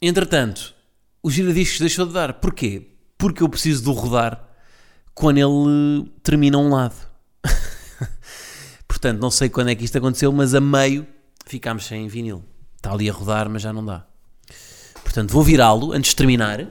Entretanto, 0.00 0.74
o 1.22 1.30
giradiscos 1.30 1.80
deixou 1.80 2.06
de 2.06 2.12
dar. 2.12 2.34
Porquê? 2.34 2.88
Porque 3.16 3.42
eu 3.42 3.48
preciso 3.48 3.82
de 3.82 3.98
rodar 3.98 4.48
quando 5.14 5.38
ele 5.38 6.10
termina 6.22 6.58
um 6.58 6.70
lado. 6.70 7.07
Portanto, 8.98 9.20
não 9.20 9.30
sei 9.30 9.48
quando 9.48 9.70
é 9.70 9.76
que 9.76 9.84
isto 9.84 9.96
aconteceu, 9.96 10.32
mas 10.32 10.56
a 10.56 10.60
meio 10.60 11.06
ficámos 11.46 11.86
sem 11.86 12.08
vinil. 12.08 12.44
Está 12.74 12.90
ali 12.90 13.08
a 13.08 13.12
rodar, 13.12 13.48
mas 13.48 13.62
já 13.62 13.72
não 13.72 13.84
dá. 13.84 14.04
Portanto, 15.04 15.30
vou 15.30 15.40
virá-lo 15.40 15.92
antes 15.92 16.10
de 16.10 16.16
terminar. 16.16 16.66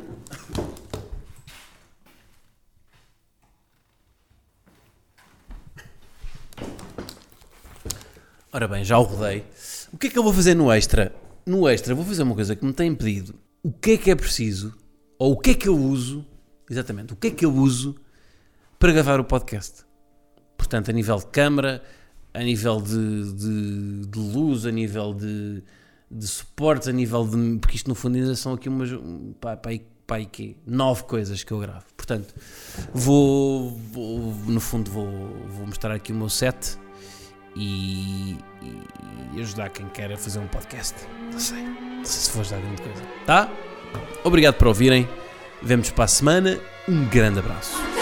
Ora 8.52 8.68
bem, 8.68 8.84
já 8.84 8.98
o 8.98 9.04
rodei. 9.04 9.46
O 9.94 9.98
que 9.98 10.08
é 10.08 10.10
que 10.10 10.20
eu 10.20 10.24
vou 10.24 10.34
fazer 10.34 10.54
no 10.54 10.70
extra? 10.70 11.16
No 11.46 11.66
extra, 11.70 11.96
vou 11.96 12.04
fazer 12.04 12.24
uma 12.24 12.36
coisa 12.36 12.58
que 12.58 12.66
me 12.66 12.74
têm 12.74 12.94
pedido 12.94 13.36
o 13.64 13.72
que 13.72 13.92
é 13.92 13.98
que 13.98 14.12
é 14.12 14.16
preciso, 14.16 14.76
ou 15.18 15.32
o 15.32 15.38
que 15.38 15.52
é 15.52 15.54
que 15.54 15.70
eu 15.70 15.78
uso, 15.78 16.26
exatamente, 16.70 17.14
o 17.14 17.16
que 17.16 17.28
é 17.28 17.32
que 17.32 17.46
eu 17.46 17.54
uso 17.54 17.96
para 18.78 18.92
gravar 18.92 19.18
o 19.18 19.24
podcast. 19.24 19.86
Portanto, 20.58 20.90
a 20.90 20.94
nível 20.94 21.18
de 21.20 21.28
câmara, 21.28 21.82
a 22.38 22.44
nível 22.44 22.80
de, 22.80 23.34
de, 23.34 24.06
de 24.06 24.20
luz, 24.20 24.66
a 24.68 24.72
nível 24.72 25.12
de, 25.12 25.64
de 26.10 26.28
suportes, 26.28 26.88
a 26.88 26.92
nível 26.92 27.26
de. 27.26 27.58
Porque 27.60 27.76
isto 27.76 27.88
no 27.88 27.96
fundo 27.96 28.16
ainda 28.16 28.36
são 28.36 28.54
aqui 28.54 28.70
umas. 28.70 28.92
Pá, 29.42 29.58
pá, 29.58 29.72
pá, 30.06 30.24
quê? 30.24 30.56
Nove 30.66 31.04
coisas 31.04 31.44
que 31.44 31.52
eu 31.52 31.60
gravo. 31.60 31.86
Portanto, 31.98 32.36
vou. 32.94 33.72
vou 33.92 34.34
no 34.46 34.62
fundo, 34.62 34.92
vou, 34.92 35.10
vou 35.50 35.66
mostrar 35.66 35.96
aqui 35.96 36.12
o 36.12 36.16
meu 36.16 36.30
set 36.30 36.78
e, 37.56 38.38
e 39.34 39.42
ajudar 39.42 39.70
quem 39.70 39.88
quer 39.90 40.12
a 40.12 40.18
fazer 40.18 40.38
um 40.38 40.48
podcast. 40.48 40.94
Não 41.32 41.40
sei. 41.40 41.64
Não 41.64 42.06
sei 42.06 42.22
se 42.22 42.32
vou 42.32 42.42
ajudar 42.42 42.62
grande 42.62 42.84
coisa. 42.84 43.02
Tá? 43.26 43.52
Obrigado 44.24 44.56
por 44.56 44.68
ouvirem. 44.68 45.10
Vemos 45.64 45.90
para 45.90 46.04
a 46.04 46.08
semana. 46.08 46.60
Um 46.88 47.10
grande 47.10 47.40
abraço. 47.40 47.97